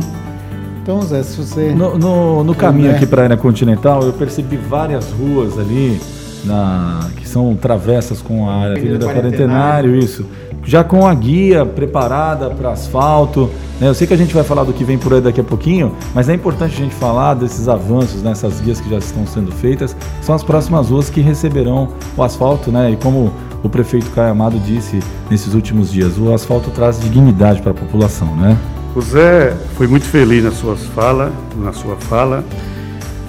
Então, 0.84 1.02
Zé, 1.02 1.24
se 1.24 1.36
você. 1.38 1.72
No, 1.72 1.98
no, 1.98 2.44
no 2.44 2.54
caminho 2.54 2.92
aqui 2.92 3.08
para 3.08 3.22
a 3.22 3.26
área 3.26 3.38
continental, 3.38 4.04
eu 4.04 4.14
percebi 4.14 4.56
várias 4.56 5.10
ruas 5.12 5.58
ali 5.58 6.00
na, 6.46 7.08
que 7.16 7.28
são 7.28 7.56
travessas 7.56 8.22
com 8.22 8.48
a 8.48 8.54
área 8.54 8.78
Avenida 8.78 9.08
Quarentenário, 9.08 9.96
isso. 9.96 10.28
Já 10.66 10.84
com 10.84 11.06
a 11.06 11.14
guia 11.14 11.66
preparada 11.66 12.50
para 12.50 12.72
asfalto. 12.72 13.50
Né? 13.80 13.90
Eu 13.90 13.94
sei 13.94 14.08
que 14.08 14.14
a 14.14 14.18
gente 14.18 14.34
vai 14.34 14.44
falar 14.44 14.64
do 14.64 14.74
que 14.74 14.84
vem 14.84 14.98
por 14.98 15.14
aí 15.14 15.22
daqui 15.22 15.42
a 15.42 15.44
pouquinho, 15.44 15.94
mas 16.14 16.30
é 16.30 16.34
importante 16.34 16.74
a 16.74 16.78
gente 16.78 16.96
falar 16.96 17.34
desses 17.34 17.68
avanços 17.68 18.24
nessas 18.24 18.62
guias 18.62 18.80
que 18.80 18.90
já 18.90 18.98
estão 18.98 19.28
sendo 19.28 19.52
feitas. 19.52 19.96
São 20.22 20.34
as 20.34 20.44
próximas 20.44 20.90
ruas 20.90 21.10
que 21.10 21.22
receberão 21.22 21.90
o 22.16 22.24
asfalto, 22.24 22.72
né? 22.72 22.92
E 22.92 22.96
como 22.98 23.32
o 23.64 23.70
prefeito 23.70 24.10
Caio 24.12 24.32
Amado 24.32 24.60
disse 24.60 25.00
nesses 25.30 25.54
últimos 25.54 25.92
dias, 25.92 26.18
o 26.18 26.34
asfalto 26.34 26.70
traz 26.72 27.00
dignidade 27.00 27.62
para 27.62 27.72
a 27.72 27.76
população, 27.76 28.36
né? 28.36 28.58
O 28.96 29.02
Zé 29.02 29.56
foi 29.76 29.88
muito 29.88 30.06
feliz 30.06 30.44
nas 30.44 30.54
suas 30.56 30.86
fala, 30.88 31.32
na 31.58 31.74
sua 31.74 31.96
fala. 31.96 32.44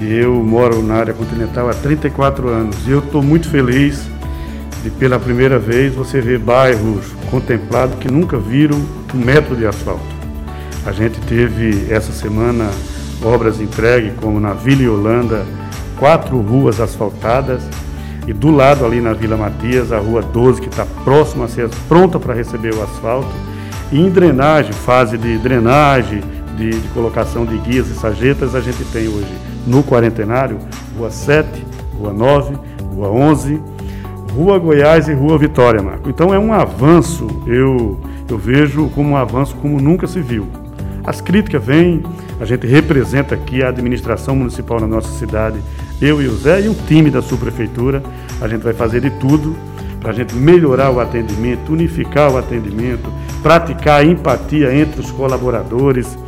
Eu 0.00 0.34
moro 0.34 0.82
na 0.82 0.94
área 0.94 1.14
continental 1.14 1.70
há 1.70 1.72
34 1.72 2.48
anos 2.48 2.76
e 2.86 2.90
eu 2.90 2.98
estou 2.98 3.22
muito 3.22 3.48
feliz 3.48 4.02
de 4.84 4.90
pela 4.90 5.18
primeira 5.18 5.58
vez 5.58 5.94
você 5.94 6.20
ver 6.20 6.38
bairros 6.38 7.06
contemplados 7.30 7.98
que 7.98 8.12
nunca 8.12 8.36
viram 8.36 8.76
um 9.14 9.18
metro 9.18 9.56
de 9.56 9.66
asfalto. 9.66 10.04
A 10.84 10.92
gente 10.92 11.18
teve 11.22 11.86
essa 11.90 12.12
semana 12.12 12.70
obras 13.22 13.62
entregues, 13.62 14.12
como 14.20 14.38
na 14.38 14.52
Vila 14.52 14.92
Holanda, 14.92 15.46
quatro 15.98 16.38
ruas 16.38 16.80
asfaltadas 16.80 17.62
e 18.26 18.34
do 18.34 18.50
lado 18.50 18.84
ali 18.84 19.00
na 19.00 19.14
Vila 19.14 19.38
Matias, 19.38 19.90
a 19.90 19.98
rua 19.98 20.20
12, 20.20 20.60
que 20.60 20.68
está 20.68 20.84
próxima 21.02 21.46
a 21.46 21.48
ser 21.48 21.70
pronta 21.88 22.20
para 22.20 22.34
receber 22.34 22.74
o 22.74 22.82
asfalto 22.82 23.32
e 23.90 23.98
em 23.98 24.10
drenagem, 24.10 24.72
fase 24.72 25.16
de 25.16 25.38
drenagem, 25.38 26.22
de, 26.58 26.70
de, 26.70 26.88
colocação 26.88 27.46
de 27.46 27.56
guias 27.58 27.88
e 27.88 27.94
sarjetas, 27.94 28.54
a 28.54 28.60
gente 28.60 28.84
tem 28.92 29.08
hoje 29.08 29.32
no 29.66 29.82
Quarentenário, 29.82 30.58
Rua 30.98 31.10
7, 31.10 31.48
Rua 31.98 32.12
9, 32.12 32.54
Rua 32.94 33.08
11, 33.08 33.73
Rua 34.34 34.58
Goiás 34.58 35.06
e 35.06 35.14
Rua 35.14 35.38
Vitória, 35.38 35.80
Marco. 35.80 36.10
Então 36.10 36.34
é 36.34 36.38
um 36.38 36.52
avanço, 36.52 37.28
eu, 37.46 38.00
eu 38.28 38.36
vejo 38.36 38.88
como 38.88 39.10
um 39.10 39.16
avanço 39.16 39.54
como 39.62 39.80
nunca 39.80 40.08
se 40.08 40.20
viu. 40.20 40.48
As 41.04 41.20
críticas 41.20 41.64
vêm, 41.64 42.02
a 42.40 42.44
gente 42.44 42.66
representa 42.66 43.36
aqui 43.36 43.62
a 43.62 43.68
administração 43.68 44.34
municipal 44.34 44.80
na 44.80 44.88
nossa 44.88 45.16
cidade, 45.18 45.60
eu 46.02 46.20
e 46.20 46.26
o 46.26 46.34
Zé 46.34 46.62
e 46.62 46.68
o 46.68 46.74
time 46.74 47.10
da 47.10 47.22
subprefeitura, 47.22 48.02
a 48.40 48.48
gente 48.48 48.62
vai 48.62 48.72
fazer 48.72 49.00
de 49.00 49.10
tudo 49.10 49.54
para 50.00 50.10
a 50.10 50.14
gente 50.14 50.34
melhorar 50.34 50.90
o 50.90 50.98
atendimento, 50.98 51.72
unificar 51.72 52.32
o 52.32 52.36
atendimento, 52.36 53.12
praticar 53.40 54.00
a 54.00 54.04
empatia 54.04 54.74
entre 54.74 55.00
os 55.00 55.12
colaboradores 55.12 56.18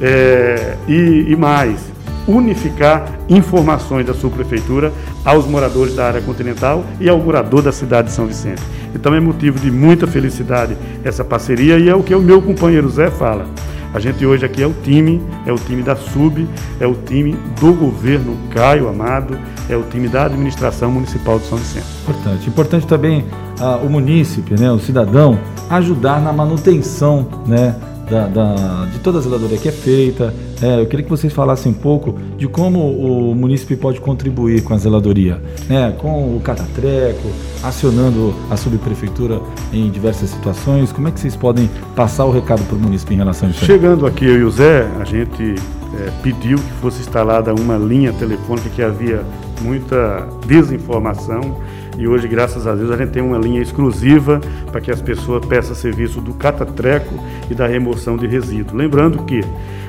é, 0.00 0.76
e, 0.88 1.26
e 1.28 1.36
mais, 1.36 1.78
unificar 2.26 3.20
informações 3.28 4.04
da 4.04 4.14
subprefeitura 4.14 4.92
aos 5.24 5.46
moradores 5.46 5.94
da 5.94 6.06
área 6.06 6.20
continental 6.20 6.84
e 7.00 7.08
ao 7.08 7.18
morador 7.18 7.62
da 7.62 7.72
cidade 7.72 8.08
de 8.08 8.14
São 8.14 8.26
Vicente. 8.26 8.62
Então 8.94 9.14
é 9.14 9.20
motivo 9.20 9.58
de 9.58 9.70
muita 9.70 10.06
felicidade 10.06 10.76
essa 11.04 11.24
parceria 11.24 11.78
e 11.78 11.88
é 11.88 11.94
o 11.94 12.02
que 12.02 12.14
o 12.14 12.20
meu 12.20 12.42
companheiro 12.42 12.88
Zé 12.88 13.10
fala. 13.10 13.46
A 13.94 14.00
gente 14.00 14.24
hoje 14.24 14.44
aqui 14.44 14.62
é 14.62 14.66
o 14.66 14.72
time, 14.82 15.20
é 15.44 15.52
o 15.52 15.56
time 15.56 15.82
da 15.82 15.94
SUB, 15.94 16.48
é 16.80 16.86
o 16.86 16.94
time 16.94 17.36
do 17.60 17.74
governo 17.74 18.38
Caio 18.50 18.88
Amado, 18.88 19.38
é 19.68 19.76
o 19.76 19.82
time 19.82 20.08
da 20.08 20.24
administração 20.24 20.90
municipal 20.90 21.38
de 21.38 21.44
São 21.46 21.58
Vicente. 21.58 21.86
Importante. 22.02 22.48
Importante 22.48 22.86
também 22.86 23.26
ah, 23.60 23.76
o 23.76 23.90
munícipe, 23.90 24.58
né, 24.58 24.72
o 24.72 24.78
cidadão, 24.78 25.38
ajudar 25.68 26.22
na 26.22 26.32
manutenção 26.32 27.28
né, 27.46 27.74
da, 28.12 28.26
da, 28.26 28.84
de 28.92 28.98
toda 28.98 29.18
a 29.18 29.20
zeladoria 29.22 29.56
que 29.56 29.68
é 29.68 29.72
feita. 29.72 30.34
É, 30.60 30.80
eu 30.80 30.86
queria 30.86 31.02
que 31.02 31.10
vocês 31.10 31.32
falassem 31.32 31.72
um 31.72 31.74
pouco 31.74 32.18
de 32.36 32.46
como 32.46 32.78
o 32.78 33.34
município 33.34 33.76
pode 33.78 34.00
contribuir 34.00 34.62
com 34.62 34.74
a 34.74 34.78
zeladoria, 34.78 35.40
né, 35.68 35.94
com 35.96 36.36
o 36.36 36.40
catatreco, 36.40 37.28
acionando 37.62 38.34
a 38.50 38.56
subprefeitura 38.56 39.40
em 39.72 39.90
diversas 39.90 40.28
situações. 40.28 40.92
Como 40.92 41.08
é 41.08 41.10
que 41.10 41.18
vocês 41.18 41.34
podem 41.34 41.70
passar 41.96 42.26
o 42.26 42.30
recado 42.30 42.62
para 42.64 42.76
o 42.76 42.78
município 42.78 43.14
em 43.14 43.18
relação 43.18 43.48
a 43.48 43.50
isso? 43.50 43.64
Chegando 43.64 44.06
aqui 44.06 44.26
eu 44.26 44.40
e 44.40 44.44
o 44.44 44.50
Zé, 44.50 44.86
a 45.00 45.04
gente 45.04 45.54
é, 45.98 46.10
pediu 46.22 46.58
que 46.58 46.72
fosse 46.82 47.00
instalada 47.00 47.54
uma 47.54 47.78
linha 47.78 48.12
telefônica 48.12 48.68
que 48.68 48.82
havia 48.82 49.24
muita 49.62 50.28
desinformação 50.46 51.56
e 51.98 52.08
hoje, 52.08 52.26
graças 52.26 52.66
a 52.66 52.74
Deus, 52.74 52.90
a 52.90 52.96
gente 52.96 53.10
tem 53.10 53.22
uma 53.22 53.38
linha 53.38 53.60
exclusiva 53.60 54.40
para 54.70 54.80
que 54.80 54.90
as 54.90 55.00
pessoas 55.00 55.44
peçam 55.44 55.74
serviço 55.74 56.20
do 56.20 56.32
catatreco 56.34 57.14
e 57.50 57.54
da 57.54 57.66
remoção 57.66 58.16
de 58.16 58.26
resíduos. 58.26 58.72
Lembrando 58.72 59.24
que 59.24 59.42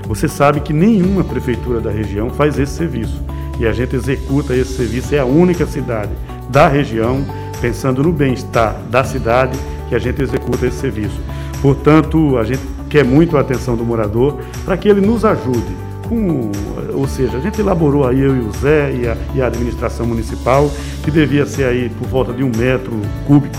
você 0.07 0.27
sabe 0.27 0.59
que 0.59 0.73
nenhuma 0.73 1.23
prefeitura 1.23 1.79
da 1.79 1.89
região 1.89 2.29
faz 2.29 2.59
esse 2.59 2.73
serviço 2.73 3.23
e 3.59 3.65
a 3.65 3.71
gente 3.71 3.95
executa 3.95 4.55
esse 4.55 4.73
serviço, 4.73 5.15
é 5.15 5.19
a 5.19 5.25
única 5.25 5.65
cidade 5.65 6.11
da 6.49 6.67
região, 6.67 7.23
pensando 7.61 8.03
no 8.03 8.11
bem-estar 8.11 8.75
da 8.89 9.03
cidade, 9.03 9.57
que 9.87 9.95
a 9.95 9.99
gente 9.99 10.21
executa 10.21 10.67
esse 10.67 10.77
serviço. 10.77 11.19
Portanto, 11.61 12.37
a 12.37 12.43
gente 12.43 12.61
quer 12.89 13.05
muito 13.05 13.37
a 13.37 13.41
atenção 13.41 13.77
do 13.77 13.85
morador 13.85 14.39
para 14.65 14.75
que 14.75 14.89
ele 14.89 15.01
nos 15.01 15.23
ajude 15.23 15.92
com, 16.13 16.51
ou 16.93 17.07
seja, 17.07 17.37
a 17.37 17.39
gente 17.39 17.59
elaborou 17.59 18.07
aí 18.07 18.21
eu 18.21 18.35
e 18.35 18.39
o 18.39 18.51
Zé 18.51 18.93
e 18.93 19.07
a, 19.07 19.17
e 19.33 19.41
a 19.41 19.47
administração 19.47 20.05
municipal, 20.05 20.69
que 21.03 21.09
devia 21.09 21.43
ser 21.45 21.65
aí 21.65 21.89
por 21.89 22.07
volta 22.07 22.31
de 22.31 22.43
um 22.43 22.51
metro 22.55 22.93
cúbico 23.25 23.57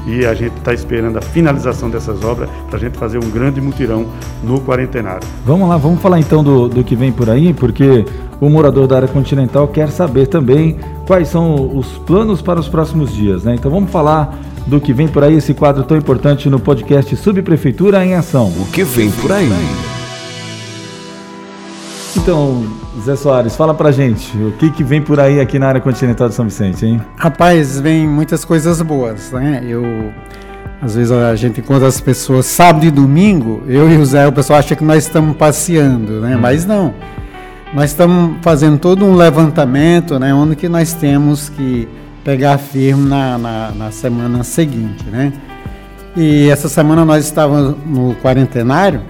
e 0.06 0.26
a 0.26 0.34
gente 0.34 0.58
está 0.58 0.74
esperando 0.74 1.18
a 1.18 1.22
finalização 1.22 1.90
dessas 1.90 2.24
obras 2.24 2.50
para 2.68 2.78
a 2.78 2.80
gente 2.80 2.98
fazer 2.98 3.18
um 3.18 3.30
grande 3.30 3.62
mutirão 3.62 4.08
no 4.44 4.60
Quarentenário. 4.62 5.28
Vamos 5.46 5.70
lá, 5.70 5.78
vamos 5.78 6.02
falar 6.02 6.20
então 6.20 6.44
do, 6.44 6.68
do 6.68 6.84
que 6.84 6.96
vem 6.96 7.12
por 7.12 7.30
aí, 7.30 7.54
porque 7.54 8.06
o 8.40 8.50
morador 8.50 8.88
da 8.88 8.96
área 8.98 9.08
continental 9.08 9.68
quer 9.68 9.90
saber 9.90 10.28
também 10.28 10.78
quais 11.06 11.28
são 11.28 11.78
os 11.78 11.88
planos 12.00 12.42
para 12.42 12.60
os 12.60 12.68
próximos 12.68 13.14
dias, 13.14 13.44
né? 13.44 13.56
Então 13.56 13.70
vamos 13.70 13.92
falar 13.92 14.38
do 14.66 14.80
que 14.80 14.94
vem 14.94 15.08
por 15.08 15.24
aí, 15.24 15.36
esse 15.36 15.54
quadro 15.54 15.84
tão 15.84 15.98
importante 15.98 16.50
no 16.50 16.60
podcast 16.60 17.16
Subprefeitura 17.16 18.06
em 18.06 18.14
Ação. 18.14 18.48
O 18.60 18.66
que 18.72 18.84
vem 18.84 19.12
por 19.12 19.32
aí? 19.32 19.50
Então, 22.16 22.66
Zé 23.04 23.16
Soares, 23.16 23.56
fala 23.56 23.74
pra 23.74 23.92
gente, 23.92 24.38
o 24.38 24.52
que, 24.52 24.70
que 24.70 24.84
vem 24.84 25.02
por 25.02 25.20
aí 25.20 25.40
aqui 25.40 25.58
na 25.58 25.68
área 25.68 25.82
continental 25.82 26.28
de 26.28 26.36
São 26.36 26.46
Vicente, 26.46 26.86
hein? 26.86 27.02
Rapaz, 27.16 27.80
vem 27.80 28.08
muitas 28.08 28.44
coisas 28.44 28.82
boas, 28.82 29.32
né? 29.32 29.64
Eu, 29.66 29.84
às 30.82 30.96
vezes 30.96 31.12
a 31.12 31.36
gente 31.36 31.62
encontra 31.62 31.88
as 31.88 32.02
pessoas 32.02 32.46
sábado 32.46 32.86
e 32.86 32.92
domingo, 32.92 33.64
eu 33.68 33.90
e 33.90 33.98
o 33.98 34.06
Zé, 34.06 34.28
o 34.28 34.32
pessoal 34.32 34.60
acha 34.60 34.76
que 34.76 34.84
nós 34.84 35.06
estamos 35.06 35.36
passeando, 35.38 36.20
né? 36.22 36.36
Hum. 36.36 36.40
Mas 36.42 36.66
não. 36.66 36.94
Nós 37.74 37.92
estamos 37.92 38.38
fazendo 38.42 38.78
todo 38.78 39.06
um 39.06 39.16
levantamento, 39.16 40.20
né? 40.20 40.34
Onde 40.34 40.58
que 40.58 40.68
nós 40.68 40.94
temos 40.94 41.48
que 41.48 41.88
pegar 42.24 42.58
firme 42.58 43.08
na, 43.10 43.38
na, 43.38 43.72
na, 43.72 43.92
semana 43.92 44.44
seguinte, 44.44 45.04
né? 45.06 45.34
E 46.16 46.50
essa 46.50 46.68
semana 46.68 47.06
nós 47.06 47.26
estávamos 47.26 47.78
no 47.86 48.16
quarentenário 48.16 49.02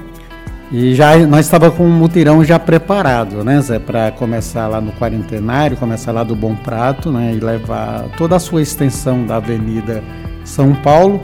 e 0.71 0.95
já 0.95 1.17
nós 1.27 1.45
estávamos 1.45 1.75
com 1.75 1.85
um 1.85 1.91
mutirão 1.91 2.45
já 2.45 2.57
preparado, 2.57 3.43
né, 3.43 3.59
Zé, 3.59 3.77
para 3.79 4.11
começar 4.11 4.67
lá 4.67 4.79
no 4.79 4.93
quarentenário, 4.93 5.75
começar 5.75 6.13
lá 6.13 6.23
do 6.23 6.35
Bom 6.35 6.55
Prato, 6.55 7.11
né, 7.11 7.33
e 7.35 7.39
levar 7.39 8.05
toda 8.17 8.37
a 8.37 8.39
sua 8.39 8.61
extensão 8.61 9.25
da 9.25 9.35
Avenida 9.35 10.01
São 10.45 10.73
Paulo 10.73 11.19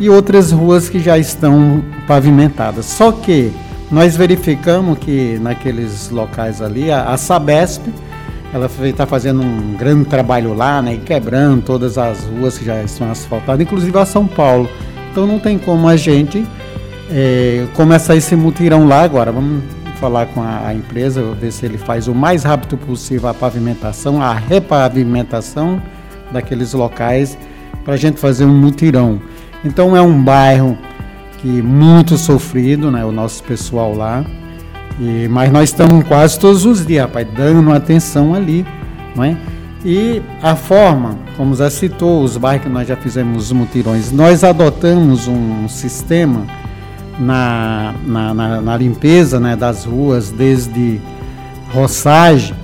e 0.00 0.08
outras 0.08 0.50
ruas 0.50 0.88
que 0.88 0.98
já 0.98 1.18
estão 1.18 1.84
pavimentadas. 2.06 2.86
Só 2.86 3.12
que 3.12 3.52
nós 3.90 4.16
verificamos 4.16 4.98
que 4.98 5.38
naqueles 5.40 6.08
locais 6.08 6.62
ali 6.62 6.90
a, 6.90 7.10
a 7.10 7.16
Sabesp 7.18 7.82
ela 8.56 8.70
está 8.84 9.06
fazendo 9.06 9.42
um 9.42 9.74
grande 9.74 10.06
trabalho 10.06 10.54
lá, 10.54 10.80
né? 10.80 10.98
Quebrando 11.04 11.62
todas 11.62 11.98
as 11.98 12.24
ruas 12.24 12.56
que 12.56 12.64
já 12.64 12.82
estão 12.82 13.10
asfaltadas, 13.10 13.60
inclusive 13.60 13.96
a 13.98 14.06
São 14.06 14.26
Paulo. 14.26 14.68
Então 15.12 15.26
não 15.26 15.38
tem 15.38 15.58
como 15.58 15.86
a 15.86 15.96
gente 15.96 16.42
é, 17.10 17.66
começar 17.74 18.16
esse 18.16 18.34
mutirão 18.34 18.88
lá 18.88 19.02
agora. 19.02 19.30
Vamos 19.30 19.62
falar 20.00 20.26
com 20.26 20.42
a, 20.42 20.68
a, 20.68 20.74
empresa, 20.74 21.22
ver 21.38 21.52
se 21.52 21.66
ele 21.66 21.76
faz 21.76 22.08
o 22.08 22.14
mais 22.14 22.44
rápido 22.44 22.78
possível 22.78 23.28
a 23.28 23.34
pavimentação, 23.34 24.22
a 24.22 24.32
repavimentação 24.32 25.80
daqueles 26.32 26.72
locais 26.72 27.36
para 27.84 27.92
a 27.92 27.96
gente 27.98 28.18
fazer 28.18 28.46
um 28.46 28.56
mutirão. 28.56 29.20
Então 29.64 29.94
é 29.94 30.00
um 30.00 30.22
bairro 30.22 30.78
aqui 31.34 31.60
muito 31.60 32.16
sofrido, 32.16 32.90
né, 32.90 33.04
o 33.04 33.12
nosso 33.12 33.42
pessoal 33.42 33.94
lá. 33.94 34.24
E, 34.98 35.28
mas 35.28 35.52
nós 35.52 35.70
estamos 35.70 36.06
quase 36.06 36.38
todos 36.38 36.64
os 36.64 36.86
dias, 36.86 37.02
rapaz, 37.02 37.26
dando 37.36 37.70
atenção 37.72 38.34
ali, 38.34 38.66
não 39.14 39.24
é? 39.24 39.36
E 39.84 40.22
a 40.42 40.56
forma, 40.56 41.16
como 41.36 41.54
já 41.54 41.70
citou, 41.70 42.22
os 42.22 42.36
bairros 42.36 42.64
que 42.66 42.72
nós 42.72 42.88
já 42.88 42.96
fizemos 42.96 43.44
os 43.44 43.52
mutirões, 43.52 44.10
nós 44.10 44.42
adotamos 44.42 45.28
um 45.28 45.68
sistema 45.68 46.44
na, 47.20 47.94
na, 48.04 48.34
na, 48.34 48.60
na 48.60 48.76
limpeza 48.76 49.38
né, 49.38 49.54
das 49.54 49.84
ruas, 49.84 50.30
desde 50.30 51.00
roçagem, 51.72 52.54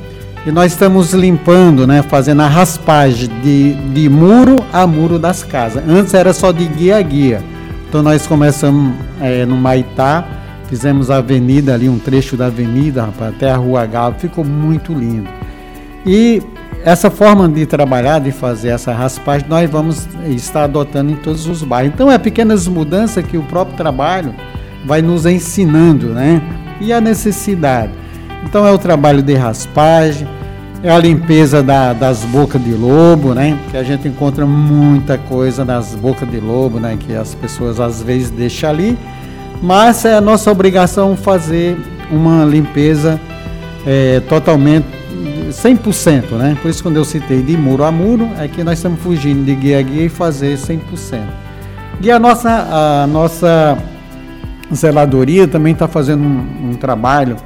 e 0.44 0.50
nós 0.50 0.72
estamos 0.72 1.12
limpando, 1.12 1.86
né, 1.86 2.02
fazendo 2.02 2.42
a 2.42 2.48
raspagem 2.48 3.30
de, 3.42 3.74
de 3.92 4.08
muro 4.08 4.64
a 4.72 4.84
muro 4.86 5.16
das 5.16 5.44
casas. 5.44 5.84
Antes 5.88 6.14
era 6.14 6.32
só 6.32 6.50
de 6.50 6.64
guia 6.64 6.98
a 6.98 7.02
guia. 7.02 7.40
Então 7.88 8.02
nós 8.02 8.26
começamos 8.26 8.94
é, 9.20 9.46
no 9.46 9.56
Maitá, 9.56 10.24
fizemos 10.72 11.10
a 11.10 11.18
avenida 11.18 11.74
ali, 11.74 11.86
um 11.86 11.98
trecho 11.98 12.34
da 12.34 12.46
avenida, 12.46 13.04
rapaz, 13.04 13.34
até 13.34 13.50
a 13.50 13.56
Rua 13.56 13.84
Galo, 13.84 14.14
ficou 14.18 14.42
muito 14.42 14.94
lindo. 14.94 15.28
E 16.06 16.42
essa 16.82 17.10
forma 17.10 17.46
de 17.46 17.66
trabalhar, 17.66 18.20
de 18.20 18.32
fazer 18.32 18.70
essa 18.70 18.90
raspagem, 18.90 19.46
nós 19.50 19.68
vamos 19.68 20.08
estar 20.30 20.64
adotando 20.64 21.12
em 21.12 21.16
todos 21.16 21.46
os 21.46 21.62
bairros. 21.62 21.92
Então 21.92 22.10
é 22.10 22.16
pequenas 22.16 22.66
mudanças 22.66 23.22
que 23.22 23.36
o 23.36 23.42
próprio 23.42 23.76
trabalho 23.76 24.34
vai 24.86 25.02
nos 25.02 25.26
ensinando, 25.26 26.06
né? 26.06 26.40
E 26.80 26.90
a 26.90 27.02
necessidade. 27.02 27.92
Então 28.42 28.66
é 28.66 28.72
o 28.72 28.78
trabalho 28.78 29.22
de 29.22 29.34
raspagem, 29.34 30.26
é 30.82 30.90
a 30.90 30.96
limpeza 30.96 31.62
da, 31.62 31.92
das 31.92 32.24
bocas 32.24 32.64
de 32.64 32.72
lobo, 32.72 33.34
né? 33.34 33.58
Que 33.70 33.76
a 33.76 33.82
gente 33.82 34.08
encontra 34.08 34.46
muita 34.46 35.18
coisa 35.18 35.66
nas 35.66 35.94
bocas 35.94 36.30
de 36.30 36.40
lobo, 36.40 36.80
né? 36.80 36.96
Que 36.98 37.14
as 37.14 37.34
pessoas 37.34 37.78
às 37.78 38.02
vezes 38.02 38.30
deixam 38.30 38.70
ali, 38.70 38.96
mas 39.62 40.04
é 40.04 40.14
a 40.14 40.20
nossa 40.20 40.50
obrigação 40.50 41.16
fazer 41.16 41.78
uma 42.10 42.44
limpeza 42.44 43.20
é, 43.86 44.20
totalmente 44.20 44.86
100%, 45.50 46.32
né? 46.32 46.56
Por 46.60 46.70
isso 46.70 46.82
quando 46.82 46.96
eu 46.96 47.04
citei 47.04 47.42
de 47.42 47.56
muro 47.56 47.84
a 47.84 47.92
muro, 47.92 48.28
é 48.38 48.48
que 48.48 48.64
nós 48.64 48.78
estamos 48.78 49.00
fugindo 49.00 49.44
de 49.44 49.54
guia 49.54 49.78
a 49.78 49.82
guia 49.82 50.06
e 50.06 50.08
fazer 50.08 50.56
100%. 50.56 50.80
E 52.00 52.10
a 52.10 52.18
nossa, 52.18 52.50
a 53.02 53.06
nossa 53.06 53.78
zeladoria 54.74 55.46
também 55.46 55.72
está 55.72 55.86
fazendo 55.86 56.22
um, 56.22 56.70
um 56.70 56.74
trabalho 56.74 57.36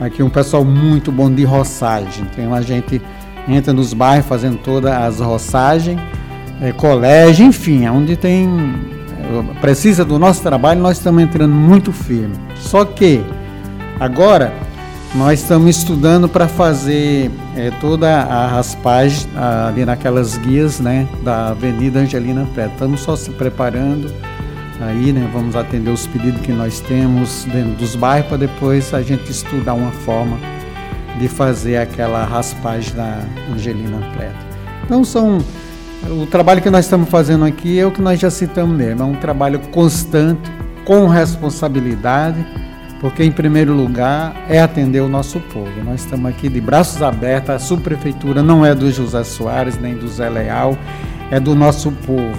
Aqui 0.00 0.22
um 0.22 0.30
pessoal 0.30 0.64
muito 0.64 1.12
bom 1.12 1.30
de 1.30 1.44
roçagem. 1.44 2.26
Então 2.32 2.52
a 2.52 2.60
gente 2.62 3.00
entra 3.48 3.72
nos 3.72 3.94
bairros 3.94 4.26
fazendo 4.26 4.58
todas 4.58 4.90
as 4.90 5.20
roçagens, 5.20 6.00
é, 6.60 6.72
colégio, 6.72 7.46
enfim, 7.46 7.86
onde 7.88 8.16
tem 8.16 8.48
precisa 9.60 10.04
do 10.04 10.18
nosso 10.18 10.42
trabalho, 10.42 10.80
nós 10.80 10.98
estamos 10.98 11.22
entrando 11.22 11.52
muito 11.54 11.92
firme. 11.92 12.34
Só 12.56 12.84
que 12.84 13.22
agora 13.98 14.52
nós 15.14 15.40
estamos 15.40 15.76
estudando 15.76 16.28
para 16.28 16.48
fazer 16.48 17.30
é, 17.56 17.70
toda 17.80 18.08
a 18.08 18.48
raspagem 18.48 19.28
ali 19.36 19.84
naquelas 19.84 20.36
guias 20.36 20.80
né, 20.80 21.06
da 21.22 21.48
Avenida 21.48 22.00
Angelina 22.00 22.46
Preto. 22.52 22.72
Estamos 22.72 23.00
só 23.00 23.14
se 23.14 23.30
preparando 23.30 24.12
aí, 24.80 25.12
né? 25.12 25.28
Vamos 25.32 25.54
atender 25.54 25.90
os 25.90 26.06
pedidos 26.06 26.40
que 26.40 26.52
nós 26.52 26.80
temos 26.80 27.44
dentro 27.44 27.72
dos 27.72 27.94
bairros 27.94 28.28
para 28.28 28.38
depois 28.38 28.92
a 28.92 29.02
gente 29.02 29.30
estudar 29.30 29.74
uma 29.74 29.92
forma 29.92 30.36
de 31.18 31.28
fazer 31.28 31.76
aquela 31.76 32.24
raspagem 32.24 32.94
da 32.94 33.20
Angelina 33.52 33.98
Preta. 34.14 34.34
Então 34.84 35.04
são 35.04 35.38
o 36.10 36.26
trabalho 36.26 36.60
que 36.60 36.70
nós 36.70 36.84
estamos 36.84 37.08
fazendo 37.08 37.44
aqui 37.44 37.78
é 37.78 37.86
o 37.86 37.90
que 37.90 38.02
nós 38.02 38.18
já 38.20 38.30
citamos 38.30 38.76
mesmo, 38.76 39.02
é 39.02 39.06
um 39.06 39.14
trabalho 39.14 39.58
constante, 39.70 40.50
com 40.84 41.06
responsabilidade, 41.06 42.44
porque 43.00 43.24
em 43.24 43.32
primeiro 43.32 43.72
lugar 43.72 44.34
é 44.48 44.60
atender 44.60 45.00
o 45.00 45.08
nosso 45.08 45.40
povo. 45.40 45.70
Nós 45.84 46.02
estamos 46.02 46.30
aqui 46.30 46.48
de 46.48 46.60
braços 46.60 47.02
abertos, 47.02 47.50
a 47.50 47.58
subprefeitura 47.58 48.42
não 48.42 48.64
é 48.64 48.74
do 48.74 48.90
José 48.90 49.24
Soares 49.24 49.78
nem 49.78 49.94
do 49.94 50.08
Zé 50.08 50.28
Leal, 50.28 50.76
é 51.30 51.40
do 51.40 51.54
nosso 51.54 51.90
povo, 51.90 52.36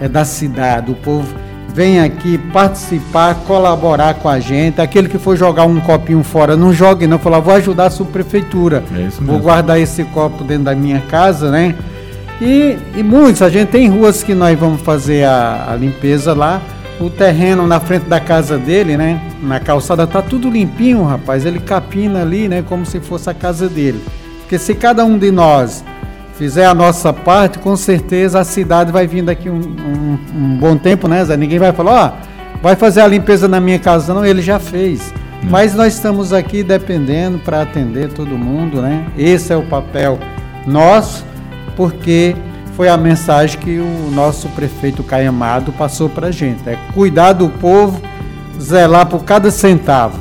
é 0.00 0.08
da 0.08 0.24
cidade, 0.24 0.90
o 0.90 0.94
povo 0.94 1.26
vem 1.74 2.00
aqui 2.00 2.36
participar, 2.36 3.34
colaborar 3.46 4.14
com 4.14 4.28
a 4.28 4.40
gente. 4.40 4.80
Aquele 4.80 5.08
que 5.08 5.18
for 5.18 5.36
jogar 5.36 5.64
um 5.64 5.80
copinho 5.80 6.22
fora, 6.22 6.56
não 6.56 6.72
jogue 6.72 7.06
não. 7.06 7.18
Falar, 7.18 7.38
vou 7.38 7.54
ajudar 7.54 7.86
a 7.86 7.90
subprefeitura. 7.90 8.82
É 8.92 9.08
vou 9.20 9.38
guardar 9.38 9.78
esse 9.78 10.02
copo 10.04 10.42
dentro 10.42 10.64
da 10.64 10.74
minha 10.74 11.00
casa, 11.02 11.50
né? 11.50 11.76
E, 12.40 12.78
e 12.96 13.02
muitos, 13.02 13.42
a 13.42 13.50
gente 13.50 13.68
tem 13.68 13.88
ruas 13.88 14.22
que 14.22 14.34
nós 14.34 14.58
vamos 14.58 14.80
fazer 14.80 15.24
a, 15.24 15.72
a 15.72 15.76
limpeza 15.76 16.32
lá. 16.32 16.62
O 16.98 17.08
terreno 17.08 17.66
na 17.66 17.80
frente 17.80 18.04
da 18.04 18.20
casa 18.20 18.58
dele, 18.58 18.96
né? 18.96 19.20
Na 19.42 19.58
calçada 19.58 20.06
tá 20.06 20.20
tudo 20.20 20.50
limpinho, 20.50 21.02
rapaz. 21.02 21.46
Ele 21.46 21.58
capina 21.58 22.20
ali, 22.22 22.48
né? 22.48 22.62
Como 22.66 22.84
se 22.84 23.00
fosse 23.00 23.28
a 23.30 23.34
casa 23.34 23.68
dele. 23.68 24.02
Porque 24.40 24.58
se 24.58 24.74
cada 24.74 25.04
um 25.04 25.16
de 25.16 25.30
nós 25.30 25.82
fizer 26.40 26.64
a 26.64 26.74
nossa 26.74 27.12
parte, 27.12 27.58
com 27.58 27.76
certeza 27.76 28.40
a 28.40 28.44
cidade 28.44 28.90
vai 28.90 29.06
vir 29.06 29.22
daqui 29.22 29.50
um, 29.50 29.60
um, 29.60 30.18
um 30.34 30.56
bom 30.56 30.74
tempo, 30.76 31.06
né, 31.06 31.22
Zé? 31.22 31.36
Ninguém 31.36 31.58
vai 31.58 31.70
falar, 31.70 31.92
ó, 31.92 32.08
oh, 32.08 32.62
vai 32.62 32.74
fazer 32.74 33.02
a 33.02 33.06
limpeza 33.06 33.46
na 33.46 33.60
minha 33.60 33.78
casa, 33.78 34.14
não, 34.14 34.24
ele 34.24 34.40
já 34.40 34.58
fez. 34.58 35.12
Hum. 35.44 35.48
Mas 35.50 35.74
nós 35.74 35.94
estamos 35.94 36.32
aqui 36.32 36.62
dependendo 36.62 37.38
para 37.38 37.60
atender 37.60 38.10
todo 38.12 38.38
mundo, 38.38 38.80
né? 38.80 39.06
Esse 39.16 39.52
é 39.52 39.56
o 39.56 39.62
papel 39.62 40.18
nosso, 40.66 41.26
porque 41.76 42.36
foi 42.76 42.88
a 42.88 42.96
mensagem 42.96 43.58
que 43.58 43.78
o 43.78 44.10
nosso 44.10 44.48
prefeito 44.50 45.02
Caio 45.02 45.28
Amado 45.28 45.72
passou 45.72 46.08
para 46.08 46.28
a 46.28 46.30
gente. 46.30 46.68
É 46.68 46.78
cuidar 46.94 47.32
do 47.32 47.48
povo, 47.48 48.00
zelar 48.60 49.06
por 49.06 49.24
cada 49.24 49.50
centavo. 49.50 50.18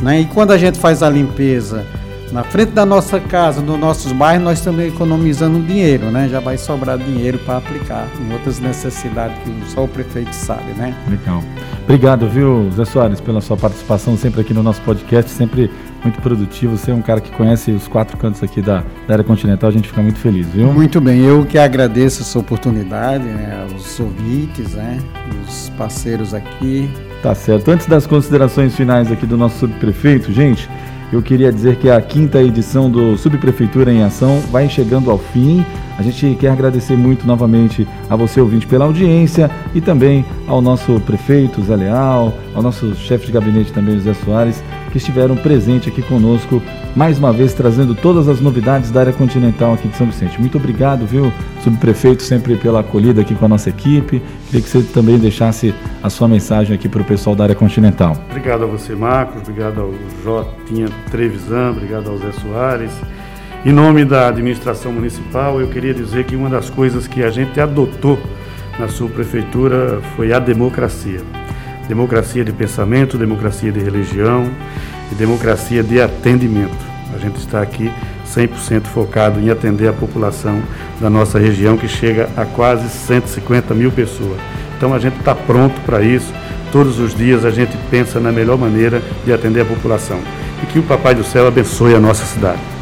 Né? 0.00 0.20
E 0.20 0.24
quando 0.26 0.52
a 0.52 0.58
gente 0.58 0.78
faz 0.78 1.02
a 1.02 1.10
limpeza 1.10 1.84
na 2.32 2.44
frente 2.44 2.72
da 2.72 2.84
nossa 2.84 3.18
casa, 3.18 3.60
nos 3.60 3.78
nossos 3.78 4.12
bairros, 4.12 4.44
nós 4.44 4.58
estamos 4.58 4.84
economizando 4.84 5.60
dinheiro, 5.60 6.10
né? 6.10 6.28
Já 6.28 6.40
vai 6.40 6.58
sobrar 6.58 6.98
dinheiro 6.98 7.38
para 7.38 7.56
aplicar 7.56 8.06
em 8.20 8.32
outras 8.32 8.60
necessidades 8.60 9.36
que 9.42 9.70
só 9.70 9.84
o 9.84 9.88
prefeito 9.88 10.32
sabe, 10.34 10.72
né? 10.76 10.94
Legal. 11.08 11.42
Obrigado, 11.84 12.28
viu, 12.28 12.70
Zé 12.76 12.84
Soares, 12.84 13.20
pela 13.20 13.40
sua 13.40 13.56
participação 13.56 14.16
sempre 14.16 14.42
aqui 14.42 14.52
no 14.52 14.62
nosso 14.62 14.80
podcast, 14.82 15.30
sempre 15.30 15.70
muito 16.02 16.20
produtivo. 16.20 16.76
Você 16.76 16.90
é 16.90 16.94
um 16.94 17.02
cara 17.02 17.20
que 17.20 17.30
conhece 17.30 17.70
os 17.70 17.88
quatro 17.88 18.16
cantos 18.16 18.42
aqui 18.42 18.60
da, 18.60 18.82
da 19.06 19.14
área 19.14 19.24
continental, 19.24 19.68
a 19.68 19.72
gente 19.72 19.88
fica 19.88 20.02
muito 20.02 20.18
feliz, 20.18 20.46
viu? 20.46 20.72
Muito 20.72 21.00
bem, 21.00 21.20
eu 21.20 21.44
que 21.44 21.58
agradeço 21.58 22.22
essa 22.22 22.38
oportunidade, 22.38 23.24
né, 23.24 23.66
os 23.74 23.98
ouvintes, 24.00 24.74
né, 24.74 24.98
os 25.46 25.70
parceiros 25.70 26.34
aqui. 26.34 26.90
Tá 27.22 27.34
certo. 27.34 27.70
Antes 27.70 27.86
das 27.86 28.06
considerações 28.06 28.74
finais 28.76 29.10
aqui 29.10 29.26
do 29.26 29.36
nosso 29.36 29.58
subprefeito, 29.58 30.32
gente, 30.32 30.68
eu 31.10 31.22
queria 31.22 31.50
dizer 31.50 31.76
que 31.76 31.88
a 31.88 32.00
quinta 32.02 32.42
edição 32.42 32.90
do 32.90 33.16
Subprefeitura 33.16 33.90
em 33.90 34.02
Ação 34.02 34.40
vai 34.50 34.68
chegando 34.68 35.10
ao 35.10 35.16
fim. 35.16 35.64
A 35.98 36.02
gente 36.02 36.36
quer 36.38 36.50
agradecer 36.50 36.96
muito 36.96 37.26
novamente 37.26 37.88
a 38.10 38.14
você, 38.14 38.40
ouvinte, 38.40 38.66
pela 38.66 38.84
audiência 38.84 39.50
e 39.74 39.80
também 39.80 40.24
ao 40.46 40.60
nosso 40.60 41.00
prefeito 41.00 41.62
Zé 41.62 41.76
Leal, 41.76 42.34
ao 42.54 42.62
nosso 42.62 42.94
chefe 42.94 43.26
de 43.26 43.32
gabinete 43.32 43.72
também, 43.72 43.94
José 43.94 44.12
Soares, 44.22 44.62
que 44.90 44.98
estiveram 44.98 45.36
presentes 45.36 45.92
aqui 45.92 46.02
conosco, 46.02 46.62
mais 46.96 47.18
uma 47.18 47.32
vez 47.32 47.52
trazendo 47.52 47.94
todas 47.94 48.28
as 48.28 48.40
novidades 48.40 48.90
da 48.90 49.00
área 49.00 49.12
continental 49.12 49.74
aqui 49.74 49.88
de 49.88 49.96
São 49.96 50.06
Vicente. 50.06 50.40
Muito 50.40 50.58
obrigado, 50.58 51.06
viu, 51.06 51.32
subprefeito, 51.62 52.22
sempre 52.22 52.56
pela 52.56 52.80
acolhida 52.80 53.20
aqui 53.20 53.34
com 53.34 53.44
a 53.44 53.48
nossa 53.48 53.68
equipe. 53.68 54.22
Queria 54.46 54.62
que 54.62 54.68
você 54.68 54.82
também 54.82 55.18
deixasse 55.18 55.74
a 56.02 56.10
sua 56.10 56.28
mensagem 56.28 56.74
aqui 56.74 56.88
para 56.88 57.02
o 57.02 57.04
pessoal 57.04 57.36
da 57.36 57.44
área 57.44 57.54
continental. 57.54 58.16
Obrigado 58.30 58.64
a 58.64 58.66
você, 58.66 58.94
Marcos, 58.94 59.42
obrigado 59.42 59.80
ao 59.80 59.92
Jotinha 60.24 60.88
Trevisan, 61.10 61.70
obrigado 61.70 62.10
ao 62.10 62.18
Zé 62.18 62.32
Soares. 62.32 62.92
Em 63.64 63.72
nome 63.72 64.04
da 64.04 64.28
administração 64.28 64.92
municipal, 64.92 65.60
eu 65.60 65.68
queria 65.68 65.92
dizer 65.92 66.24
que 66.24 66.36
uma 66.36 66.48
das 66.48 66.70
coisas 66.70 67.06
que 67.06 67.22
a 67.22 67.30
gente 67.30 67.60
adotou 67.60 68.18
na 68.78 68.88
sua 68.88 69.08
prefeitura 69.08 70.00
foi 70.16 70.32
a 70.32 70.38
democracia 70.38 71.20
democracia 71.88 72.44
de 72.44 72.52
pensamento, 72.52 73.16
democracia 73.16 73.72
de 73.72 73.80
religião 73.80 74.48
e 75.10 75.14
democracia 75.14 75.82
de 75.82 76.00
atendimento. 76.00 76.86
A 77.14 77.18
gente 77.18 77.38
está 77.38 77.62
aqui 77.62 77.90
100% 78.26 78.84
focado 78.84 79.40
em 79.40 79.50
atender 79.50 79.88
a 79.88 79.92
população 79.92 80.62
da 81.00 81.08
nossa 81.08 81.38
região, 81.38 81.76
que 81.76 81.88
chega 81.88 82.28
a 82.36 82.44
quase 82.44 82.88
150 82.88 83.74
mil 83.74 83.90
pessoas. 83.90 84.38
Então 84.76 84.92
a 84.92 84.98
gente 84.98 85.18
está 85.18 85.34
pronto 85.34 85.80
para 85.80 86.02
isso. 86.02 86.32
Todos 86.70 87.00
os 87.00 87.14
dias 87.14 87.44
a 87.44 87.50
gente 87.50 87.76
pensa 87.90 88.20
na 88.20 88.30
melhor 88.30 88.58
maneira 88.58 89.02
de 89.24 89.32
atender 89.32 89.62
a 89.62 89.64
população. 89.64 90.20
E 90.62 90.66
que 90.66 90.78
o 90.78 90.82
Papai 90.82 91.14
do 91.14 91.24
Céu 91.24 91.48
abençoe 91.48 91.94
a 91.94 92.00
nossa 92.00 92.24
cidade. 92.26 92.77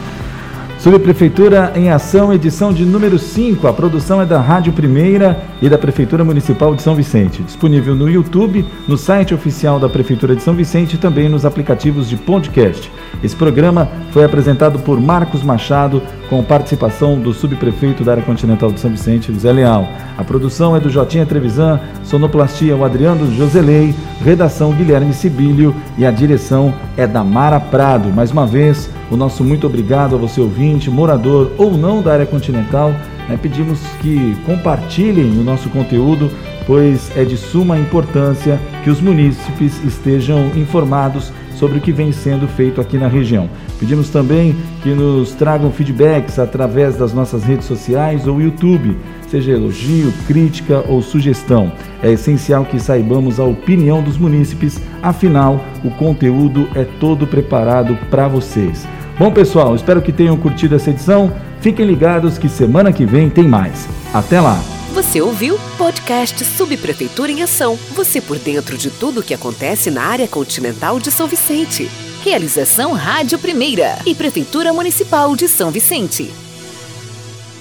Subprefeitura 0.79 1.73
em 1.75 1.91
Ação, 1.91 2.33
edição 2.33 2.73
de 2.73 2.85
número 2.85 3.19
5. 3.19 3.67
A 3.67 3.73
produção 3.73 4.21
é 4.21 4.27
da 4.27 4.39
Rádio 4.41 4.73
Primeira 4.75 5.41
e 5.61 5.69
da 5.71 5.79
Prefeitura 5.79 6.23
Municipal 6.23 6.75
de 6.75 6.83
São 6.83 6.95
Vicente. 6.95 7.43
Disponível 7.43 7.95
no 7.95 8.09
YouTube, 8.09 8.65
no 8.87 8.97
site 8.97 9.35
oficial 9.35 9.81
da 9.81 9.89
Prefeitura 9.89 10.37
de 10.37 10.43
São 10.43 10.55
Vicente 10.55 10.95
e 10.95 10.99
também 10.99 11.31
nos 11.31 11.47
aplicativos 11.47 12.09
de 12.09 12.17
podcast. 12.17 12.93
Esse 13.25 13.35
programa 13.35 13.89
foi 14.12 14.23
apresentado 14.25 14.79
por 14.81 15.01
Marcos 15.01 15.43
Machado, 15.43 16.03
com 16.29 16.43
participação 16.43 17.19
do 17.19 17.33
subprefeito 17.33 18.05
da 18.05 18.12
área 18.12 18.23
continental 18.23 18.71
de 18.71 18.81
São 18.81 18.91
Vicente, 18.91 19.33
José 19.33 19.53
Leal. 19.53 19.89
A 20.17 20.25
produção 20.25 20.77
é 20.77 20.81
do 20.81 20.91
Jotinha 20.91 21.27
Trevisan, 21.27 21.81
sonoplastia 22.03 22.77
o 22.77 22.85
Adriano 22.85 23.33
Joselei, 23.35 23.95
redação 24.23 24.73
Guilherme 24.73 25.12
Sibílio 25.12 25.75
e 25.97 26.05
a 26.05 26.11
direção 26.11 26.75
é 26.97 27.07
da 27.07 27.23
Mara 27.23 27.61
Prado. 27.61 28.09
Mais 28.11 28.31
uma 28.31 28.47
vez, 28.47 28.91
o 29.11 29.17
nosso 29.17 29.45
muito 29.45 29.67
obrigado 29.67 30.15
a 30.15 30.19
você 30.19 30.41
ouvinte, 30.41 30.91
morador 30.91 31.53
ou 31.59 31.77
não 31.77 32.03
da 32.03 32.12
área 32.12 32.27
continental. 32.27 32.93
Né, 33.29 33.37
pedimos 33.41 33.81
que 34.01 34.37
compartilhem 34.47 35.37
o 35.37 35.43
nosso 35.43 35.69
conteúdo 35.71 36.31
pois 36.67 37.17
é 37.17 37.25
de 37.25 37.37
suma 37.37 37.79
importância 37.79 38.61
que 38.83 38.91
os 38.91 39.01
munícipes 39.01 39.83
estejam 39.85 40.49
informados 40.57 41.33
sobre 41.57 41.79
o 41.79 41.81
que 41.81 41.90
vem 41.90 42.12
sendo 42.12 42.47
feito 42.47 42.81
aqui 42.81 42.97
na 42.97 43.09
região. 43.09 43.49
Pedimos 43.79 44.09
também 44.11 44.55
que 44.83 44.90
nos 44.90 45.33
tragam 45.33 45.71
feedbacks 45.71 46.38
através 46.38 46.97
das 46.97 47.12
nossas 47.12 47.45
redes 47.45 47.66
sociais 47.66 48.27
ou 48.27 48.40
YouTube, 48.40 48.97
seja 49.29 49.53
elogio, 49.53 50.12
crítica 50.27 50.85
ou 50.87 51.03
sugestão. 51.03 51.73
É 52.03 52.12
essencial 52.12 52.64
que 52.64 52.79
saibamos 52.79 53.40
a 53.40 53.45
opinião 53.45 54.03
dos 54.03 54.16
munícipes, 54.16 54.81
afinal, 55.03 55.64
o 55.85 55.90
conteúdo 55.90 56.69
é 56.75 56.85
todo 56.85 57.27
preparado 57.27 57.99
para 58.11 58.29
vocês. 58.29 58.87
Bom, 59.19 59.31
pessoal, 59.33 59.75
espero 59.75 60.03
que 60.03 60.12
tenham 60.12 60.37
curtido 60.37 60.75
essa 60.75 60.90
edição. 60.90 61.33
Fiquem 61.61 61.87
ligados 61.87 62.37
que 62.38 62.49
semana 62.49 62.92
que 62.92 63.07
vem 63.07 63.31
tem 63.31 63.49
mais. 63.49 63.88
Até 64.12 64.40
lá! 64.40 64.76
Você 64.96 65.20
ouviu 65.20 65.59
podcast 65.76 66.42
Subprefeitura 66.42 67.30
em 67.30 67.42
Ação. 67.42 67.76
Você 67.94 68.18
por 68.18 68.38
dentro 68.38 68.78
de 68.78 68.90
tudo 68.90 69.20
o 69.20 69.22
que 69.22 69.35
acontece 69.35 69.90
na 69.90 70.02
área 70.02 70.26
continental 70.26 70.98
de 70.98 71.11
São 71.11 71.26
Vicente. 71.26 71.87
Realização 72.24 72.94
Rádio 72.94 73.38
Primeira 73.38 73.98
e 74.06 74.14
Prefeitura 74.14 74.72
Municipal 74.72 75.37
de 75.37 75.48
São 75.48 75.70
Vicente. 75.70 76.32